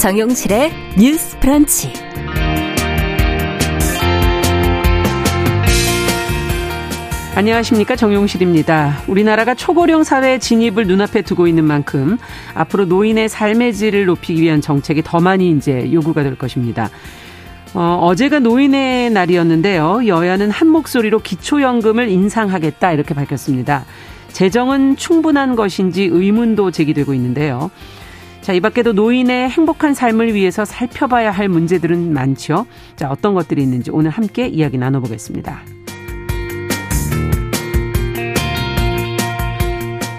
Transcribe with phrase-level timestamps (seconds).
[0.00, 1.92] 정용실의 뉴스 프런치.
[7.34, 9.02] 안녕하십니까 정용실입니다.
[9.08, 12.16] 우리나라가 초고령 사회 진입을 눈앞에 두고 있는 만큼
[12.54, 16.88] 앞으로 노인의 삶의 질을 높이기 위한 정책이 더 많이 이제 요구가 될 것입니다.
[17.74, 20.06] 어, 어제가 노인의 날이었는데요.
[20.06, 23.84] 여야는 한 목소리로 기초연금을 인상하겠다 이렇게 밝혔습니다.
[24.32, 27.70] 재정은 충분한 것인지 의문도 제기되고 있는데요.
[28.50, 32.66] 자, 이 밖에도 노인의 행복한 삶을 위해서 살펴봐야 할 문제들은 많죠.
[32.96, 35.79] 자, 어떤 것들이 있는지 오늘 함께 이야기 나눠보겠습니다.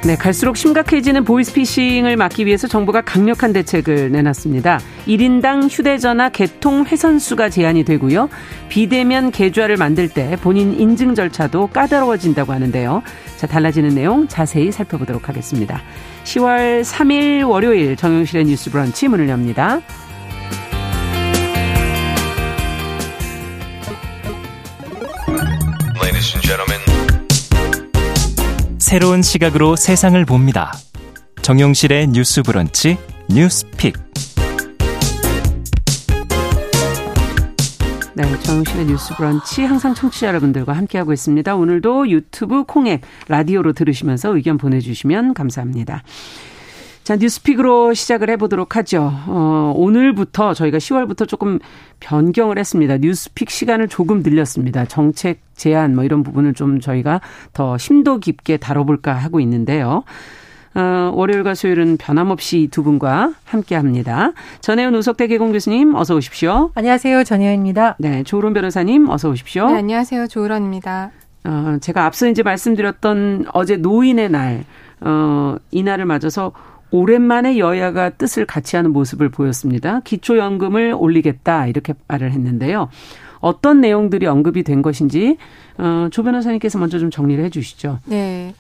[0.04, 4.80] 네, 갈수록 심각해지는 보이스피싱을 막기 위해서 정부가 강력한 대책을 내놨습니다.
[5.06, 8.28] 1인당 휴대전화 개통 회선수가 제한이 되고요.
[8.70, 13.04] 비대면 계좌를 만들 때 본인 인증 절차도 까다로워진다고 하는데요.
[13.38, 15.80] 자, 달라지는 내용 자세히 살펴보도록 하겠습니다.
[16.24, 19.82] 10월 3일 월요일 정용실의 뉴스 브런치 문을 엽니다.
[28.92, 30.74] 새로운 시각으로 세상을 봅니다.
[31.44, 32.98] 정용실의 뉴스 브런치
[33.30, 33.96] 뉴스픽.
[38.16, 41.56] 네, 정용실의 뉴스 브런치 항상 청취자 여러분들과 함께하고 있습니다.
[41.56, 46.04] 오늘도 유튜브 콩앱 라디오로 들으시면서 의견 보내주시면 감사합니다.
[47.04, 49.12] 자, 뉴스픽으로 시작을 해보도록 하죠.
[49.28, 51.58] 어, 오늘부터 저희가 10월부터 조금
[52.00, 52.98] 변경을 했습니다.
[52.98, 54.86] 뉴스픽 시간을 조금 늘렸습니다.
[54.86, 57.20] 정책 제안 뭐 이런 부분을 좀 저희가
[57.54, 60.04] 더 심도 깊게 다뤄볼까 하고 있는데요.
[60.74, 64.32] 어, 월요일과 수요일은 변함없이 두 분과 함께 합니다.
[64.62, 66.72] 전혜연 우석대 개공 교수님 어서 오십시오.
[66.76, 67.24] 안녕하세요.
[67.24, 67.96] 전혜연입니다.
[68.00, 69.70] 네, 조론 변호사님 어서 오십시오.
[69.70, 70.28] 네, 안녕하세요.
[70.28, 71.12] 조은입니다.
[71.46, 74.64] 어, 제가 앞서 이제 말씀드렸던 어제 노인의 날,
[75.02, 76.54] 어, 이 날을 맞아서
[76.92, 80.02] 오랜만에 여야가 뜻을 같이 하는 모습을 보였습니다.
[80.02, 82.90] 기초연금을 올리겠다 이렇게 말을 했는데요.
[83.40, 85.38] 어떤 내용들이 언급이 된 것인지
[85.78, 88.00] 어, 조 변호사님께서 먼저 좀 정리를 해주시죠.
[88.06, 88.54] 네,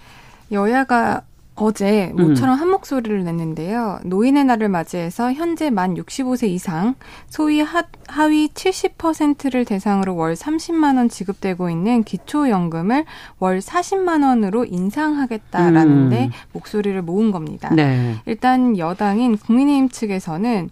[0.51, 1.21] 여야가
[1.55, 2.59] 어제 모처럼 음.
[2.59, 3.99] 한 목소리를 냈는데요.
[4.05, 6.95] 노인의 날을 맞이해서 현재 만 65세 이상,
[7.27, 13.05] 소위 하, 하위 70%를 대상으로 월 30만 원 지급되고 있는 기초연금을
[13.39, 16.31] 월 40만 원으로 인상하겠다라는데 음.
[16.53, 17.73] 목소리를 모은 겁니다.
[17.73, 18.15] 네.
[18.25, 20.69] 일단 여당인 국민의힘 측에서는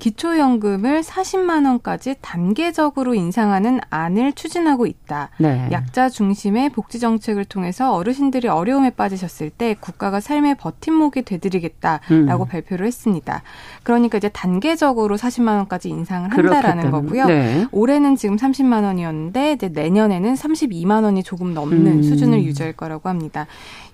[0.00, 5.30] 기초연금을 40만 원까지 단계적으로 인상하는 안을 추진하고 있다.
[5.38, 5.68] 네.
[5.70, 12.48] 약자 중심의 복지 정책을 통해서 어르신들이 어려움에 빠지셨을 때 국가가 삶의 버팀목이 되드리겠다라고 음.
[12.48, 13.42] 발표를 했습니다.
[13.94, 16.90] 그러니까 이제 단계적으로 40만 원까지 인상을 한다라는.
[16.90, 17.26] 거고요.
[17.26, 17.66] 네.
[17.72, 22.02] 올해는 지금 30만 원이었는데 이제 내년에는 32만 원이 조금 넘는 음.
[22.02, 23.46] 수준을 유지할 거라고 합니다.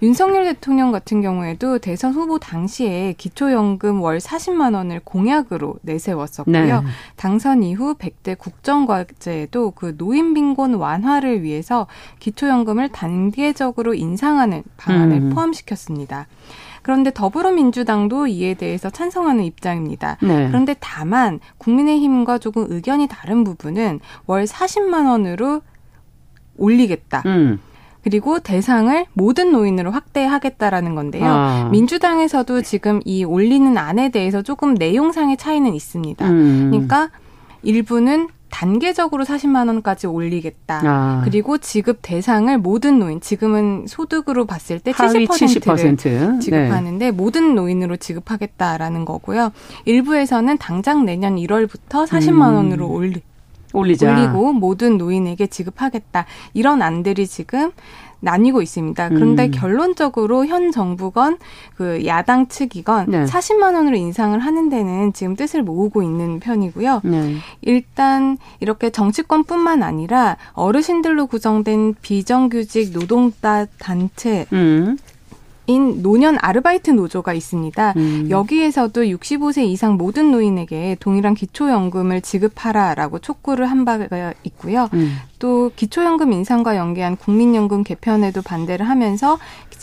[0.02, 6.80] 윤석열 대통령 같은 경우에도 대선 후보 당시에 기초연금 월 40만 원을 공약으로 내세웠었고요.
[6.82, 6.86] 네.
[7.16, 11.86] 당선 이후 100대 국정과제에도 그 노인 빈곤 완화를 위해서
[12.18, 15.30] 기초연금을 단계적으로 인상하는 방안을 음.
[15.30, 16.26] 포함시켰습니다.
[16.86, 20.19] 그런데 더불어민주당도 이에 대해서 찬성하는 입장입니다.
[20.22, 20.47] 네.
[20.47, 25.62] 그런데 다만 국민의힘과 조금 의견이 다른 부분은 월 40만 원으로
[26.56, 27.24] 올리겠다.
[27.26, 27.58] 음.
[28.04, 31.26] 그리고 대상을 모든 노인으로 확대하겠다라는 건데요.
[31.26, 31.69] 아.
[31.72, 36.24] 민주당에서도 지금 이 올리는 안에 대해서 조금 내용상의 차이는 있습니다.
[36.30, 36.70] 음.
[36.70, 37.10] 그러니까
[37.64, 40.80] 일부는 단계적으로 40만 원까지 올리겠다.
[40.82, 41.20] 아.
[41.24, 46.40] 그리고 지급 대상을 모든 노인, 지금은 소득으로 봤을 때 70%를 70%.
[46.40, 47.10] 지급하는데 네.
[47.10, 49.52] 모든 노인으로 지급하겠다라는 거고요.
[49.84, 52.54] 일부에서는 당장 내년 1월부터 40만 음.
[52.54, 53.20] 원으로 올리
[53.74, 54.10] 올리자.
[54.10, 56.24] 올리고 모든 노인에게 지급하겠다.
[56.54, 57.72] 이런 안들이 지금
[58.21, 59.09] 나뉘고 있습니다.
[59.10, 59.50] 그런데 음.
[59.50, 61.38] 결론적으로 현 정부건
[61.77, 63.25] 그 야당 측이건 네.
[63.25, 67.03] 40만 원으로 인상을 하는 데는 지금 뜻을 모으고 있는 편이고요.
[67.04, 67.37] 네.
[67.62, 74.97] 일단 이렇게 정치권뿐만 아니라 어르신들로 구성된 비정규직 노동자 단체 음.
[75.69, 77.95] 인 노년 아르바이트 노조가 있습니다.
[77.97, 78.28] 음.
[78.30, 84.89] 여기에서도 65세 이상 모든 노인에게 동일한 기초연금을 지급하라라고 촉구를 한 바가 있고요.
[84.95, 85.16] 음.
[85.38, 89.38] 또 기초연금 인상과 연계한 국민연금 개편에도 반대를 하면서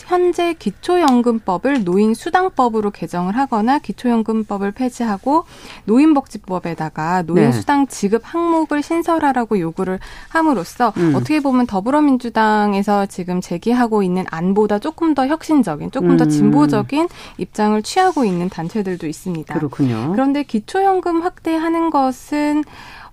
[0.06, 5.44] 현재 기초연금법을 노인수당법으로 개정을 하거나 기초연금법을 폐지하고
[5.86, 7.90] 노인복지법에다가 노인수당 네.
[7.90, 9.98] 지급 항목을 신설하라고 요구를
[10.28, 11.14] 함으로써 음.
[11.14, 16.16] 어떻게 보면 더불어민주당에서 지금 제기하고 있는 안보다 조금 더 혁신적인, 조금 음.
[16.16, 17.08] 더 진보적인
[17.38, 19.54] 입장을 취하고 있는 단체들도 있습니다.
[19.54, 20.10] 그렇군요.
[20.12, 22.64] 그런데 기초연금 확대하는 것은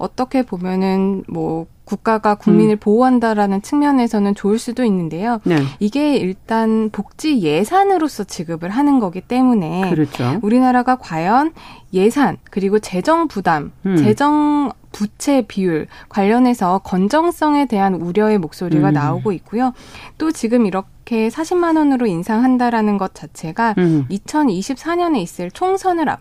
[0.02, 2.80] 어떻게 보면은 뭐 국가가 국민을 음.
[2.80, 5.42] 보호한다라는 측면에서는 좋을 수도 있는데요.
[5.44, 5.58] 네.
[5.80, 10.40] 이게 일단 복지 예산으로서 지급을 하는 거기 때문에 그렇죠.
[10.42, 11.52] 우리나라가 과연
[11.94, 13.98] 예산 그리고 재정 부담, 음.
[13.98, 18.94] 재정 부채 비율 관련해서 건정성에 대한 우려의 목소리가 음.
[18.94, 19.74] 나오고 있고요.
[20.18, 24.06] 또 지금 이렇게 40만 원으로 인상한다라는 것 자체가 음.
[24.10, 26.20] 2024년에 있을 총선을 앞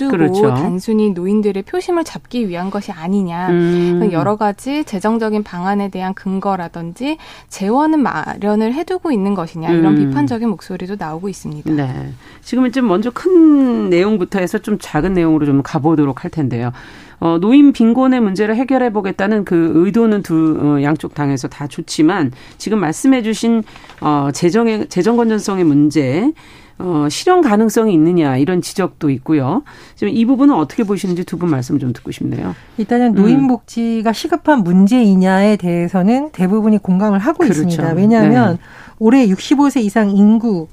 [0.00, 0.54] 두고 그렇죠.
[0.54, 3.50] 단순히 노인들의 표심을 잡기 위한 것이 아니냐.
[3.50, 4.08] 음.
[4.12, 7.18] 여러 가지 재정적인 방안에 대한 근거라든지
[7.48, 10.08] 재원은 마련을 해두고 있는 것이냐 이런 음.
[10.08, 11.70] 비판적인 목소리도 나오고 있습니다.
[11.72, 12.12] 네.
[12.42, 16.72] 지금은 좀 먼저 큰 내용부터 해서 좀 작은 내용으로 좀 가보도록 할 텐데요.
[17.20, 22.80] 어, 노인 빈곤의 문제를 해결해 보겠다는 그 의도는 두 어, 양쪽 당에서 다 좋지만 지금
[22.80, 23.62] 말씀해 주신
[24.00, 26.32] 어, 재정의 재정 건전성의 문제
[26.82, 29.62] 어, 실현 가능성이 있느냐 이런 지적도 있고요.
[29.96, 32.54] 지금 이 부분은 어떻게 보시는지 두 분 말씀 좀 듣고 싶네요.
[32.78, 34.12] 일단은 노인 복지가 음.
[34.12, 37.62] 시급한 문제이냐에 대해서는 대부분이 공감을 하고 그렇죠.
[37.62, 37.92] 있습니다.
[37.94, 38.58] 왜냐하면 네.
[38.98, 40.68] 올해 65세 이상 인구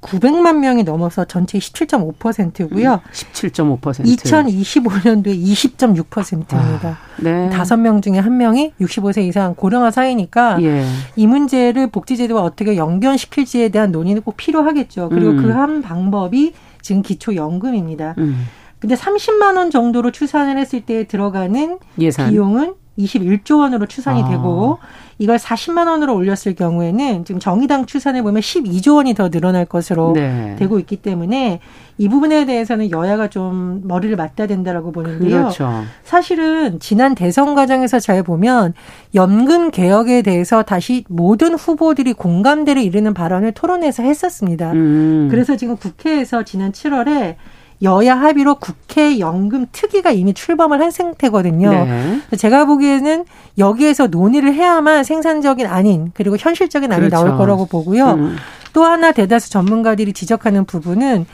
[0.00, 3.00] 900만 명이 넘어서 전체 17.5%고요.
[3.12, 3.80] 17.5%.
[4.04, 6.88] 2025년도에 20.6%입니다.
[6.88, 7.48] 아, 네.
[7.50, 10.84] 5명 중에 1명이 65세 이상 고령화 사회니까 예.
[11.16, 15.08] 이 문제를 복지제도와 어떻게 연결시킬지에 대한 논의는 꼭 필요하겠죠.
[15.08, 15.42] 그리고 음.
[15.42, 16.52] 그한 방법이
[16.82, 18.14] 지금 기초연금입니다.
[18.18, 18.46] 음.
[18.78, 22.30] 근데 30만 원 정도로 추산을 했을 때 들어가는 예산.
[22.30, 24.28] 비용은 21조 원으로 추산이 아.
[24.28, 24.78] 되고
[25.18, 30.56] 이걸 40만 원으로 올렸을 경우에는 지금 정의당 추산에 보면 12조 원이 더 늘어날 것으로 네.
[30.58, 31.60] 되고 있기 때문에
[31.98, 35.38] 이 부분에 대해서는 여야가 좀 머리를 맞대야 된다라고 보는데요.
[35.38, 35.84] 그렇죠.
[36.04, 38.74] 사실은 지난 대선 과정에서 잘 보면
[39.14, 44.72] 연금 개혁에 대해서 다시 모든 후보들이 공감대를 이루는 발언을 토론에서 했었습니다.
[44.72, 45.28] 음.
[45.30, 47.36] 그래서 지금 국회에서 지난 7월에
[47.82, 51.70] 여야 합의로 국회 연금 특위가 이미 출범을 한 상태거든요.
[51.70, 52.36] 네.
[52.36, 53.24] 제가 보기에는
[53.58, 57.16] 여기에서 논의를 해야만 생산적인 아닌 그리고 현실적인 안이 그렇죠.
[57.16, 58.12] 나올 거라고 보고요.
[58.12, 58.36] 음.
[58.72, 61.26] 또 하나 대다수 전문가들이 지적하는 부분은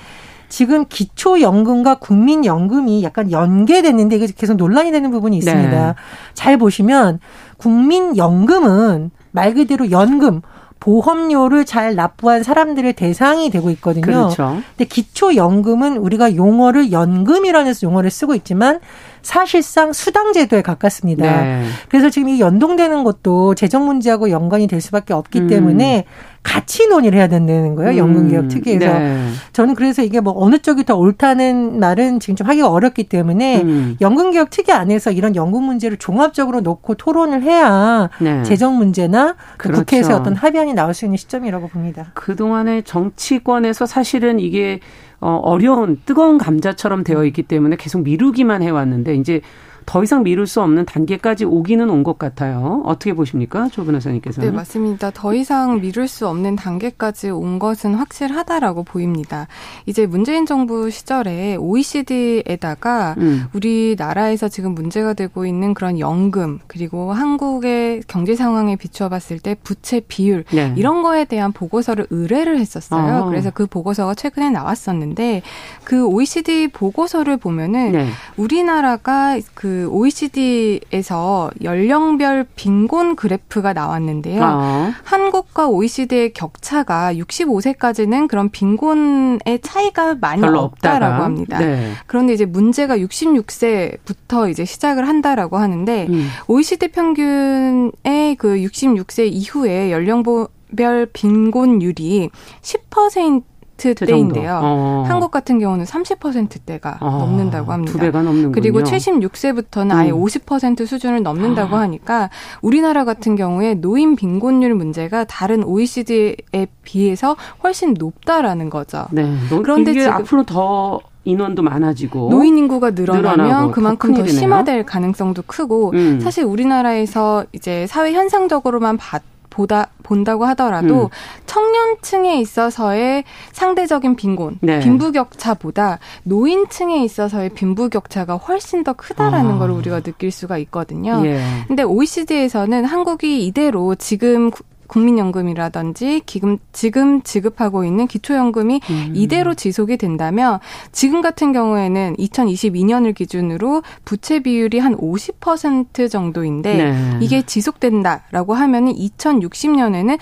[0.48, 5.86] 지금 기초연금과 국민연금이 약간 연계됐는데 이게 계속 논란이 되는 부분이 있습니다.
[5.86, 5.94] 네.
[6.34, 7.20] 잘 보시면
[7.56, 10.42] 국민연금은 말 그대로 연금
[10.82, 14.02] 보험료를 잘 납부한 사람들의 대상이 되고 있거든요.
[14.02, 14.60] 그렇죠.
[14.76, 18.80] 근데 기초연금은 우리가 용어를 연금이라는 용어를 쓰고 있지만
[19.22, 21.42] 사실상 수당 제도에 가깝습니다.
[21.42, 21.64] 네.
[21.88, 25.46] 그래서 지금 이 연동되는 것도 재정 문제하고 연관이 될 수밖에 없기 음.
[25.48, 26.04] 때문에
[26.42, 27.96] 같이 논의를 해야 된다는 거예요.
[27.96, 28.48] 연금개혁 음.
[28.48, 28.98] 특위에서.
[28.98, 29.28] 네.
[29.52, 33.96] 저는 그래서 이게 뭐 어느 쪽이 더 옳다는 말은 지금 좀 하기가 어렵기 때문에 음.
[34.00, 38.42] 연금개혁 특위 안에서 이런 연금 문제를 종합적으로 놓고 토론을 해야 네.
[38.42, 39.82] 재정 문제나 그 그렇죠.
[39.82, 42.10] 국회에서 어떤 합의안이 나올 수 있는 시점이라고 봅니다.
[42.14, 44.80] 그동안의 정치권에서 사실은 이게
[45.22, 49.40] 어, 어려운 뜨거운 감자처럼 되어 있기 때문에 계속 미루기만 해왔는데 이제
[49.86, 52.82] 더 이상 미룰 수 없는 단계까지 오기는 온 것 같아요.
[52.84, 53.68] 어떻게 보십니까?
[53.68, 54.50] 조 변호사님께서는.
[54.50, 55.10] 네, 맞습니다.
[55.14, 59.46] 더 이상 미룰 수 없는 단계까지 온 것은 확실하다라고 보입니다.
[59.86, 63.44] 이제 문재인 정부 시절에 OECD에다가 음.
[63.52, 70.00] 우리나라에서 지금 문제가 되고 있는 그런 연금 그리고 한국의 경제 상황에 비추어 봤을 때 부채
[70.00, 70.72] 비율 네.
[70.76, 73.22] 이런 거에 대한 보고서를 의뢰를 했었어요.
[73.22, 73.26] 어.
[73.26, 75.42] 그래서 그 보고서가 최근에 나왔었는데
[75.84, 78.08] 그 OECD 보고서를 보면은 네.
[78.36, 84.42] 우리나라가 그 OECD에서 연령별 빈곤 그래프가 나왔는데요.
[84.42, 84.92] 아.
[85.04, 91.58] 한국과 OECD의 격차가 65세까지는 그런 빈곤의 차이가 많이 없다라고 합니다.
[91.58, 91.92] 네.
[92.06, 96.28] 그런데 이제 문제가 66세부터 이제 시작을 한다라고 하는데 음.
[96.48, 103.51] OECD 평균의 그 66세 이후에 연령별 빈곤율이 10%
[103.82, 104.60] 30%대인데요.
[104.62, 105.04] 어.
[105.06, 107.92] 한국 같은 경우는 30%대가 아, 넘는다고 합니다.
[107.92, 108.52] 두 배가 넘는군요.
[108.52, 109.96] 그리고 76세부터는 음.
[109.96, 111.80] 아예 50% 수준을 넘는다고 아.
[111.80, 119.06] 하니까 우리나라 같은 경우에 노인 빈곤율 문제가 다른 OECD에 비해서 훨씬 높다라는 거죠.
[119.10, 119.36] 네.
[119.48, 125.92] 그런데 지금 앞으로 더 인원도 많아지고 노인 인구가 늘어나면 그만큼 더, 더 심화될 가능성도 크고
[125.94, 126.20] 음.
[126.20, 131.08] 사실 우리나라에서 이제 사회 현상적으로만 봤 보다 본다고 하더라도 음.
[131.46, 134.80] 청년층에 있어서의 상대적인 빈곤, 네.
[134.80, 139.58] 빈부격차보다 노인층에 있어서의 빈부격차가 훨씬 더 크다라는 아.
[139.58, 141.22] 걸 우리가 느낄 수가 있거든요.
[141.24, 141.40] 예.
[141.68, 144.50] 근데 OECD에서는 한국이 이대로 지금
[144.92, 149.12] 국민연금이라든지 지금 지금 지급하고 있는 기초연금이 음.
[149.14, 150.58] 이대로 지속이 된다면
[150.92, 157.18] 지금 같은 경우에는 2022년을 기준으로 부채 비율이 한 50% 정도인데 네.
[157.22, 160.18] 이게 지속된다라고 하면 은 2060년에는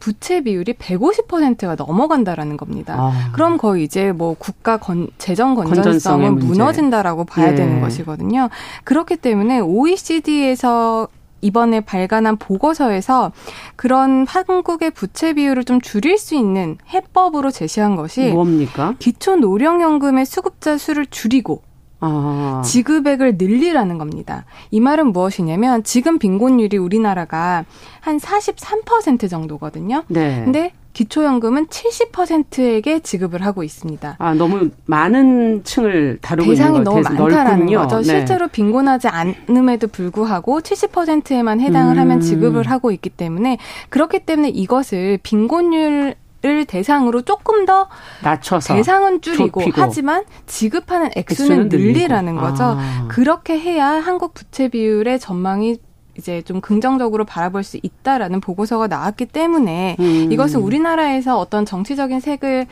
[0.00, 2.96] 부채 비율이 150%가 넘어간다라는 겁니다.
[2.98, 3.30] 아.
[3.32, 7.54] 그럼 거의 이제 뭐 국가 건, 재정 건전성은 무너진다라고 봐야 예.
[7.54, 8.48] 되는 것이거든요.
[8.84, 11.08] 그렇기 때문에 OECD에서
[11.40, 13.32] 이번에 발간한 보고서에서
[13.76, 18.94] 그런 한국의 부채 비율을 좀 줄일 수 있는 해법으로 제시한 것이 뭡니까?
[18.98, 21.62] 기초 노령연금의 수급자 수를 줄이고
[22.00, 22.62] 아.
[22.64, 24.44] 지급액을 늘리라는 겁니다.
[24.70, 27.64] 이 말은 무엇이냐면 지금 빈곤율이 우리나라가
[28.00, 30.04] 한 43% 정도거든요.
[30.08, 30.42] 네.
[30.44, 34.16] 근데 기초연금은 70%에게 지급을 하고 있습니다.
[34.18, 37.78] 아 너무 많은 층을 다루고 대상이 있는 너무 많다라는 넓군요.
[37.82, 37.96] 거죠.
[37.98, 38.04] 네.
[38.04, 42.00] 실제로 빈곤하지 않음에도 불구하고 70%에만 해당을 음.
[42.00, 47.88] 하면 지급을 하고 있기 때문에 그렇기 때문에 이것을 빈곤율 을 대상으로 조금 더
[48.22, 49.82] 낮춰서 대상은 줄이고 좁히고.
[49.82, 52.64] 하지만 지급하는 액수는, 액수는 늘리라는 거죠.
[52.78, 53.06] 아.
[53.08, 55.76] 그렇게 해야 한국 부채 비율의 전망이
[56.16, 60.28] 이제 좀 긍정적으로 바라볼 수 있다라는 보고서가 나왔기 때문에 음.
[60.32, 62.66] 이것은 우리나라에서 어떤 정치적인 색을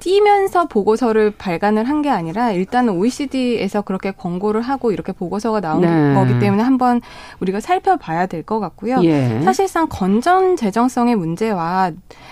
[0.00, 6.14] 띄면서 보고서를 발간을 한 게 아니라 일단은 OECD에서 그렇게 권고를 하고 이렇게 보고서가 나온 네.
[6.14, 7.02] 거기 때문에 한번
[7.40, 9.00] 우리가 살펴봐야 될 것 같고요.
[9.04, 9.42] 예.
[9.44, 11.90] 사실상 건전 재정성의 문제와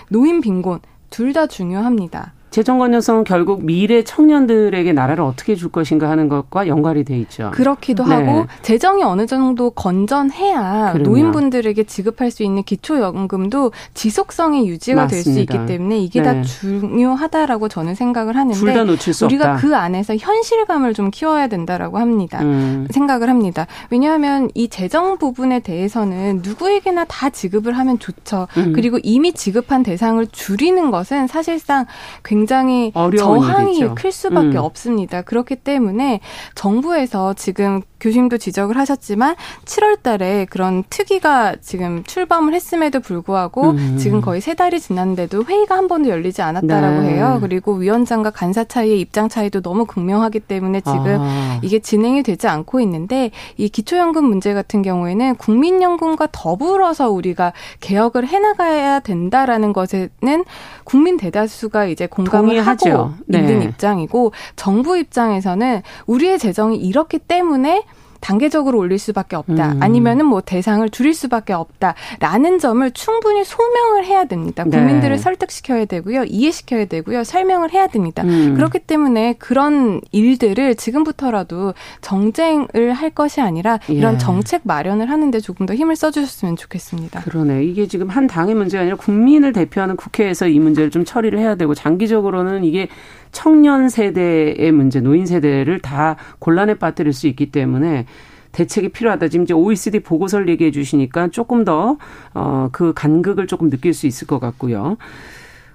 [0.09, 0.79] 노인 빈곤
[1.11, 2.33] 둘 다 중요합니다.
[2.51, 7.51] 재정 건전성은 결국 미래 청년들에게 나라를 어떻게 줄 것인가 하는 것과 연관이 돼 있죠.
[7.53, 8.15] 그렇기도 네.
[8.15, 11.09] 하고 재정이 어느 정도 건전해야 그럼요.
[11.09, 16.25] 노인분들에게 지급할 수 있는 기초연금도 지속성이 유지가 될 수 있기 때문에 이게 네.
[16.33, 19.61] 다 중요하다라고 저는 생각을 하는데 둘다 놓칠 수 우리가 없다.
[19.61, 22.41] 그 안에서 현실감을 좀 키워야 된다라고 합니다.
[22.41, 22.87] 음.
[22.89, 23.67] 생각을 합니다.
[23.89, 28.47] 왜냐하면 이 재정 부분에 대해서는 누구에게나 다 지급을 하면 좋죠.
[28.57, 28.73] 음.
[28.73, 31.85] 그리고 이미 지급한 대상을 줄이는 것은 사실상
[32.23, 33.95] 굉장히 굉장히 저항이 일이죠.
[33.95, 34.57] 클 수밖에 음.
[34.57, 35.21] 없습니다.
[35.21, 36.21] 그렇기 때문에
[36.55, 43.97] 정부에서 지금 교수님도 지적을 하셨지만 7월 달에 그런 특위가 지금 출범을 했음에도 불구하고 음.
[43.99, 47.09] 지금 거의 세 달이 지났는데도 회의가 한 번도 열리지 않았다라고 네.
[47.09, 47.39] 해요.
[47.41, 51.59] 그리고 위원장과 간사 차이의 입장 차이도 너무 극명하기 때문에 지금 아.
[51.61, 59.01] 이게 진행이 되지 않고 있는데 이 기초연금 문제 같은 경우에는 국민연금과 더불어서 우리가 개혁을 해나가야
[59.01, 60.45] 된다라는 것에는
[60.85, 62.89] 국민 대다수가 이제 공감 을 동의하죠.
[62.91, 63.39] 하고 네.
[63.39, 67.83] 있는 입장이고 정부 입장에서는 우리의 재정이 이렇기 때문에
[68.19, 69.73] 단계적으로 올릴 수밖에 없다.
[69.73, 69.83] 음.
[69.83, 74.63] 아니면은 뭐 대상을 줄일 수밖에 없다라는 점을 충분히 소명을 해야 됩니다.
[74.65, 74.77] 네.
[74.77, 75.21] 국민들을 네.
[75.21, 76.25] 설득시켜야 되고요.
[76.25, 77.23] 이해시켜야 되고요.
[77.23, 78.23] 설명을 해야 됩니다.
[78.23, 78.55] 음.
[78.55, 84.17] 그렇기 때문에 그런 일들을 지금부터라도 정쟁을 할 것이 아니라 이런 예.
[84.17, 87.21] 정책 마련을 하는데 조금 더 힘을 써 주셨으면 좋겠습니다.
[87.21, 87.63] 그러네.
[87.63, 91.73] 이게 지금 한 당의 문제가 아니라 국민을 대표하는 국회에서 이 문제를 좀 처리를 해야 되고
[91.73, 92.87] 장기적으로는 이게
[93.31, 98.05] 청년 세대의 문제, 노인 세대를 다 곤란에 빠뜨릴 수 있기 때문에
[98.51, 99.27] 대책이 필요하다.
[99.27, 101.97] 지금 이제 OECD 보고서를 얘기해 주시니까 조금 더,
[102.33, 104.97] 어, 그 간극을 조금 느낄 수 있을 것 같고요.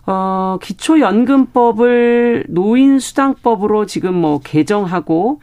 [0.06, 5.40] 어, 기초연금법을 노인수당법으로 지금 뭐 개정하고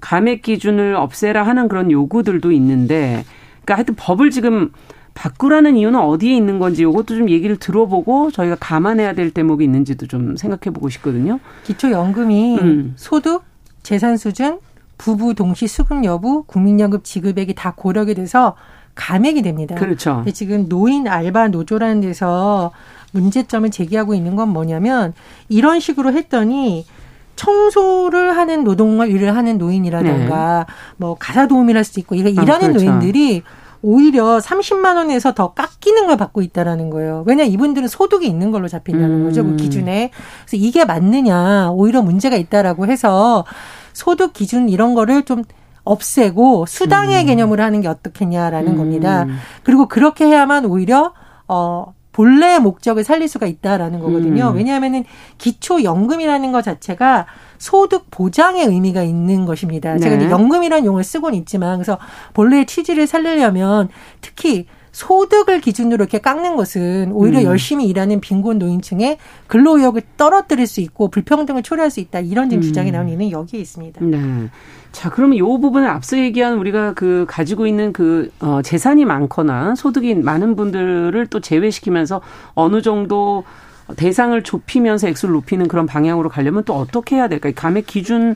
[0.00, 3.24] 감액 기준을 없애라 하는 그런 요구들도 있는데,
[3.64, 4.72] 그러니까 하여튼 법을 지금
[5.14, 10.36] 바꾸라는 이유는 어디에 있는 건지 이것도 좀 얘기를 들어보고 저희가 감안해야 될 대목이 있는지도 좀
[10.36, 11.38] 생각해 보고 싶거든요.
[11.64, 12.92] 기초연금이 음.
[12.96, 13.42] 소득,
[13.82, 14.58] 재산 수준,
[14.98, 18.56] 부부 동시 수급 여부, 국민연금 지급액이 다 고려가 돼서
[18.94, 19.74] 감액이 됩니다.
[19.74, 20.16] 그렇죠.
[20.16, 22.72] 근데 지금 노인 알바 노조라는 데서
[23.12, 25.12] 문제점을 제기하고 있는 건 뭐냐면
[25.48, 26.86] 이런 식으로 했더니
[27.36, 30.74] 청소를 하는 노동을 일을 하는 노인이라든가 네.
[30.96, 32.84] 뭐 가사 할 수도 있고 이런 아, 일하는 그렇죠.
[32.84, 33.42] 노인들이
[33.82, 37.24] 오히려 30만 원에서 더 깎이는 걸 받고 있다라는 거예요.
[37.26, 39.24] 왜냐 이분들은 소득이 있는 걸로 잡힌다는 음.
[39.24, 39.44] 거죠.
[39.44, 40.10] 그 기준에.
[40.46, 43.44] 그래서 이게 맞느냐 오히려 문제가 있다라고 해서
[43.92, 45.42] 소득 기준 이런 거를 좀
[45.84, 47.26] 없애고 수당의 음.
[47.26, 48.76] 개념으로 하는 게 어떻겠냐라는 음.
[48.78, 49.26] 겁니다.
[49.64, 51.12] 그리고 그렇게 해야만 오히려
[51.48, 54.50] 어 본래의 목적을 살릴 수가 있다라는 거거든요.
[54.50, 54.56] 음.
[54.56, 55.04] 왜냐하면은
[55.38, 57.26] 기초연금이라는 것 자체가
[57.58, 59.94] 소득 보장의 의미가 있는 것입니다.
[59.94, 60.00] 네.
[60.00, 61.98] 제가 이제 연금이라는 용어를 쓰고는 있지만 그래서
[62.34, 63.88] 본래의 취지를 살리려면
[64.20, 67.44] 특히 소득을 기준으로 이렇게 깎는 것은 오히려 음.
[67.44, 72.20] 열심히 일하는 빈곤 노인층의 근로의욕을 떨어뜨릴 수 있고 불평등을 초래할 수 있다.
[72.20, 72.62] 이런 지금 음.
[72.62, 74.04] 주장이 나오는 이유는 여기에 있습니다.
[74.04, 74.48] 네.
[74.92, 80.14] 자, 그러면 이 부분을 앞서 얘기한 우리가 그 가지고 있는 그 어, 재산이 많거나 소득이
[80.14, 82.20] 많은 분들을 또 제외시키면서
[82.54, 83.44] 어느 정도
[83.96, 87.52] 대상을 좁히면서 액수를 높이는 그런 방향으로 가려면 또 어떻게 해야 될까요?
[87.56, 88.34] 감액 기준에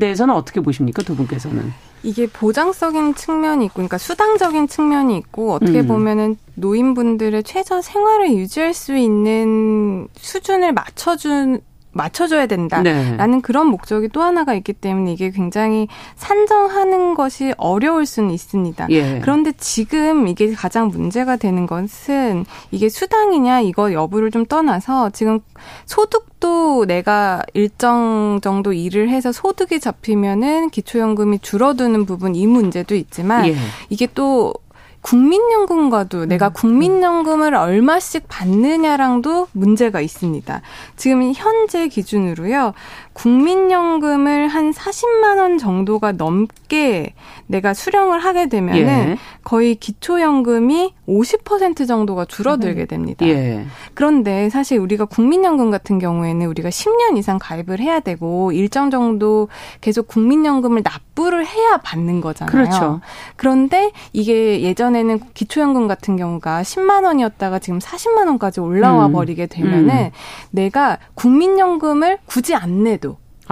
[0.00, 1.72] 대해서는 어떻게 보십니까, 두 분께서는?
[2.02, 5.88] 이게 보장적인 측면이 있고, 그러니까 수당적인 측면이 있고, 어떻게 음.
[5.88, 11.60] 보면은 노인분들의 최저 생활을 유지할 수 있는 수준을 맞춰준
[11.92, 13.40] 맞춰줘야 된다라는 네.
[13.42, 18.86] 그런 목적이 또 하나가 있기 때문에 이게 굉장히 산정하는 것이 어려울 수는 있습니다.
[18.90, 19.20] 예.
[19.20, 25.40] 그런데 지금 이게 가장 문제가 되는 것은 이게 수당이냐 이거 여부를 좀 떠나서 지금
[25.84, 33.54] 소득도 내가 일정 정도 일을 해서 소득이 잡히면은 기초연금이 줄어드는 부분 이 문제도 있지만 예.
[33.90, 34.54] 이게 또
[35.02, 36.52] 국민연금과도 내가 음.
[36.54, 40.62] 국민연금을 얼마씩 받느냐랑도 문제가 있습니다.
[40.96, 42.72] 지금 현재 기준으로요.
[43.12, 47.14] 국민연금을 한 40만 원 정도가 넘게
[47.46, 49.18] 내가 수령을 하게 되면은 예.
[49.44, 53.26] 거의 기초연금이 50% 정도가 줄어들게 됩니다.
[53.26, 53.66] 예.
[53.94, 59.48] 그런데 사실 우리가 국민연금 같은 경우에는 우리가 10년 이상 가입을 해야 되고 일정 정도
[59.80, 62.50] 계속 국민연금을 납부를 해야 받는 거잖아요.
[62.50, 63.00] 그렇죠.
[63.36, 69.12] 그런데 이게 예전에는 기초연금 같은 경우가 10만 원이었다가 지금 40만 원까지 올라와 음.
[69.12, 70.10] 버리게 되면은 음.
[70.50, 73.01] 내가 국민연금을 굳이 안 내도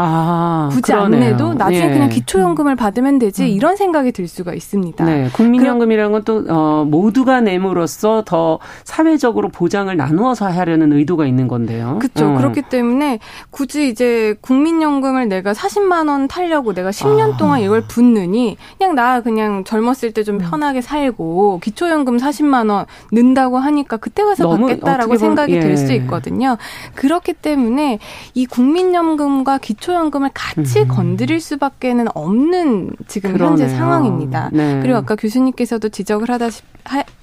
[0.02, 1.22] 아, 굳이 그러네요.
[1.22, 1.90] 안 내도 나중에 예.
[1.90, 3.48] 그냥 기초연금을 받으면 되지 음.
[3.48, 5.04] 이런 생각이 들 수가 있습니다.
[5.04, 11.98] 네, 국민연금이라는 건 또 어, 모두가 내므로써 더 사회적으로 보장을 나누어서 하려는 의도가 있는 건데요.
[12.00, 12.32] 그렇죠.
[12.32, 12.36] 어.
[12.36, 13.18] 그렇기 때문에
[13.50, 17.36] 굳이 이제 국민연금을 내가 40만 원 타려고 내가 10년 아.
[17.36, 20.38] 동안 이걸 붓느니 그냥 나 그냥 젊었을 때좀 음.
[20.38, 25.60] 편하게 살고 기초연금 40만 원 는다고 하니까 그때 가서 받겠다라고 생각이 예.
[25.60, 26.56] 될수 있거든요.
[26.94, 27.98] 그렇기 때문에
[28.34, 30.88] 이 국민연금과 기초 기초연금을 같이 음.
[30.88, 33.50] 건드릴 수밖에는 없는 지금 그러네요.
[33.50, 34.50] 현재 상황입니다.
[34.52, 34.80] 네.
[34.80, 36.68] 그리고 아까 교수님께서도 지적을 하다시피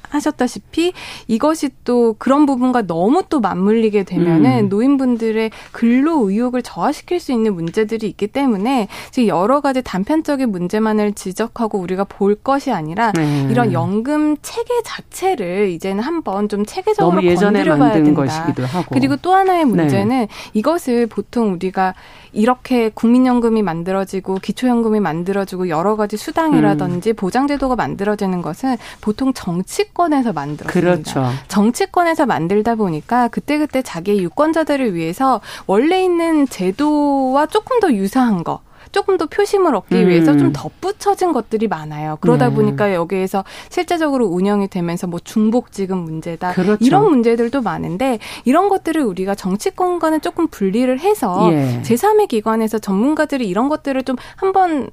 [0.10, 0.94] 하셨다시피
[1.28, 4.70] 이것이 또 그런 부분과 너무 또 맞물리게 되면은 음.
[4.70, 11.80] 노인분들의 근로 의욕을 저하시킬 수 있는 문제들이 있기 때문에 지금 여러 가지 단편적인 문제만을 지적하고
[11.80, 13.48] 우리가 볼 것이 아니라 네.
[13.50, 18.86] 이런 연금 체계 자체를 이제는 한번 좀 체계적으로 건드려봐야 된다.
[18.92, 19.66] 그리고 또 하나의 네.
[19.66, 20.28] 문제는 네.
[20.54, 21.94] 이것을 보통 우리가
[22.34, 27.16] 이렇게 국민연금이 만들어지고 기초연금이 만들어지고 여러 가지 수당이라든지 음.
[27.16, 30.72] 보장제도가 만들어지는 것은 보통 정치 권에서 만들어집니다.
[30.72, 31.26] 그렇죠.
[31.48, 38.62] 정치권에서 만들다 보니까 그때그때 자기의 유권자들을 위해서 원래 있는 제도와 조금 더 유사한 거
[38.92, 40.08] 조금 더 표심을 얻기 음.
[40.08, 42.18] 위해서 좀 덧붙여진 것들이 많아요.
[42.22, 42.56] 그러다 네.
[42.56, 46.86] 보니까 여기에서 실제적으로 운영이 되면서 뭐 중복지급 문제다 그렇죠.
[46.86, 51.82] 이런 문제들도 많은데 이런 것들을 우리가 정치권과는 조금 분리를 해서 예.
[51.84, 54.90] 제3의 기관에서 전문가들이 이런 것들을 좀 한번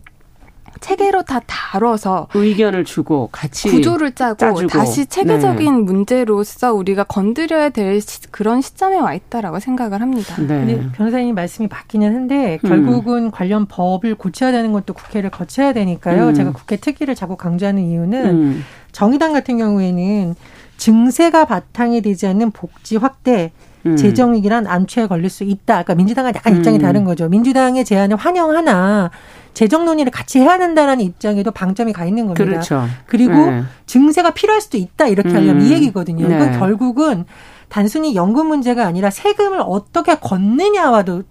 [0.80, 4.68] 체계로 다 다뤄서 의견을 주고 같이 구조를 짜고 짜주고.
[4.68, 5.82] 다시 체계적인 네.
[5.82, 10.36] 문제로서 우리가 건드려야 될 시, 그런 시점에 와 있다라고 생각을 합니다.
[10.38, 10.46] 네.
[10.46, 12.68] 근데 변호사님 말씀이 맞기는 한데 음.
[12.68, 13.30] 결국은 음.
[13.30, 16.28] 관련 법을 고쳐야 되는 것도 국회를 거쳐야 되니까요.
[16.28, 16.34] 음.
[16.34, 18.64] 제가 국회 특위를 자꾸 강조하는 이유는 음.
[18.92, 20.34] 정의당 같은 경우에는
[20.76, 23.52] 증세가 바탕이 되지 않는 복지 확대
[23.86, 23.96] 음.
[23.96, 25.82] 재정위기란 암초에 걸릴 수 있다.
[25.82, 26.82] 그러니까 민주당과 약간 입장이 음.
[26.82, 27.28] 다른 거죠.
[27.28, 29.10] 민주당의 제안을 환영하나
[29.54, 32.44] 재정 논의를 같이 해야 된다라는 입장에도 방점이 가 있는 겁니다.
[32.44, 32.84] 그렇죠.
[33.06, 33.62] 그리고 네.
[33.86, 35.66] 증세가 필요할 수도 있다 이렇게 하려면 음.
[35.66, 36.28] 이 얘기거든요.
[36.28, 36.36] 네.
[36.36, 37.24] 이건 결국은
[37.68, 41.22] 단순히 연금 문제가 아니라 세금을 어떻게 걷느냐와도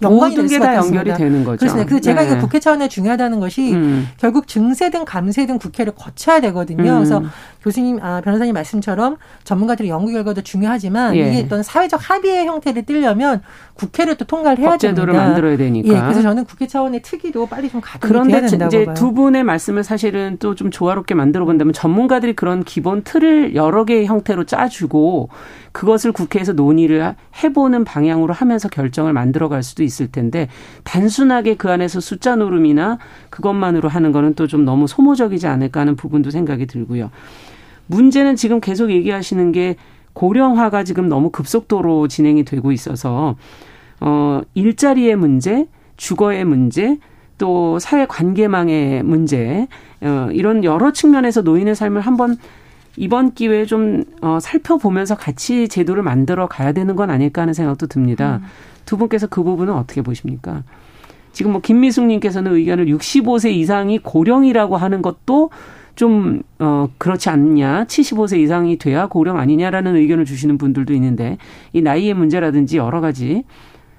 [0.00, 1.58] 연관이 모든 게 다 연결이 되는 거죠.
[1.58, 1.88] 그렇습니다.
[1.88, 2.28] 그래서 제가 네.
[2.28, 4.08] 이게 국회 차원에 중요하다는 것이 음.
[4.16, 6.82] 결국 증세든 감세든 국회를 거쳐야 되거든요.
[6.92, 6.96] 음.
[6.98, 7.22] 그래서
[7.68, 11.28] 교수님, 아, 변호사님 말씀처럼 전문가들의 연구 결과도 중요하지만 예.
[11.32, 13.42] 이게 어떤 사회적 합의의 형태를 띠려면
[13.74, 15.12] 국회를 또 통과를 해야 법제도를.
[15.12, 15.94] 만들어야 되니까.
[15.94, 18.94] 예, 그래서 저는 국회 차원의 특위도 빨리 좀 가동이 그런데 돼야 된다고 이제 봐요.
[18.94, 24.06] 두 분의 말씀을 사실은 또 좀 조화롭게 만들어 본다면 전문가들이 그런 기본 틀을 여러 개의
[24.06, 25.28] 형태로 짜주고
[25.70, 30.48] 그것을 국회에서 논의를 해보는 방향으로 하면서 결정을 만들어갈 수도 있을 텐데
[30.84, 32.98] 단순하게 그 안에서 숫자 노름이나
[33.30, 37.10] 그것만으로 하는 거는 또 좀 너무 소모적이지 않을까 하는 부분도 생각이 들고요.
[37.88, 39.76] 문제는 지금 계속 얘기하시는 게
[40.12, 43.36] 고령화가 지금 너무 급속도로 진행이 되고 있어서
[44.00, 46.98] 어 일자리의 문제, 주거의 문제,
[47.36, 49.66] 또 사회 관계망의 문제,
[50.00, 52.36] 어 이런 여러 측면에서 노인의 삶을 한번
[52.96, 58.40] 이번 기회에 좀 어, 살펴보면서 같이 제도를 만들어 가야 되는 건 아닐까 하는 생각도 듭니다.
[58.42, 58.48] 음.
[58.84, 60.64] 두 분께서 그 부분은 어떻게 보십니까?
[61.32, 65.50] 지금 뭐 김미숙 님께서는 의견을 65세 이상이 고령이라고 하는 것도
[65.98, 67.86] 좀, 어, 그렇지 않냐.
[67.86, 71.38] 75세 이상이 돼야 고령 아니냐라는 의견을 주시는 분들도 있는데
[71.72, 73.42] 이 나이의 문제라든지 여러 가지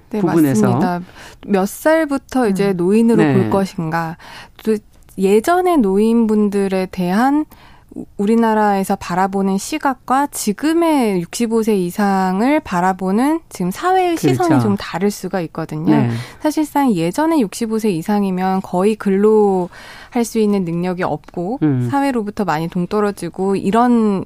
[0.10, 0.62] 네, 부분에서.
[0.62, 1.02] 맞습니다.
[1.46, 2.78] 몇 살부터 이제 음.
[2.78, 3.34] 노인으로 네.
[3.34, 4.16] 볼 것인가.
[4.64, 4.78] 또
[5.18, 7.44] 예전의 노인분들에 대한
[8.18, 14.44] 우리나라에서 바라보는 시각과 지금의 65세 이상을 바라보는 지금 사회의 그렇죠.
[14.44, 15.96] 시선이 좀 다를 수가 있거든요.
[15.96, 16.10] 네.
[16.40, 19.70] 사실상 예전에 65세 이상이면 거의 근로
[20.12, 21.88] 할 수 있는 능력이 없고 음.
[21.90, 24.26] 사회로부터 많이 동떨어지고 이런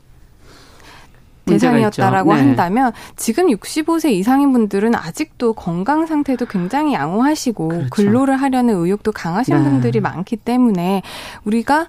[1.45, 2.39] 대상이었다라고 네.
[2.39, 7.89] 한다면 지금 65세 이상인 분들은 아직도 건강 상태도 굉장히 양호하시고 그렇죠.
[7.89, 9.63] 근로를 하려는 의욕도 강하신 네.
[9.63, 11.01] 분들이 많기 때문에
[11.43, 11.87] 우리가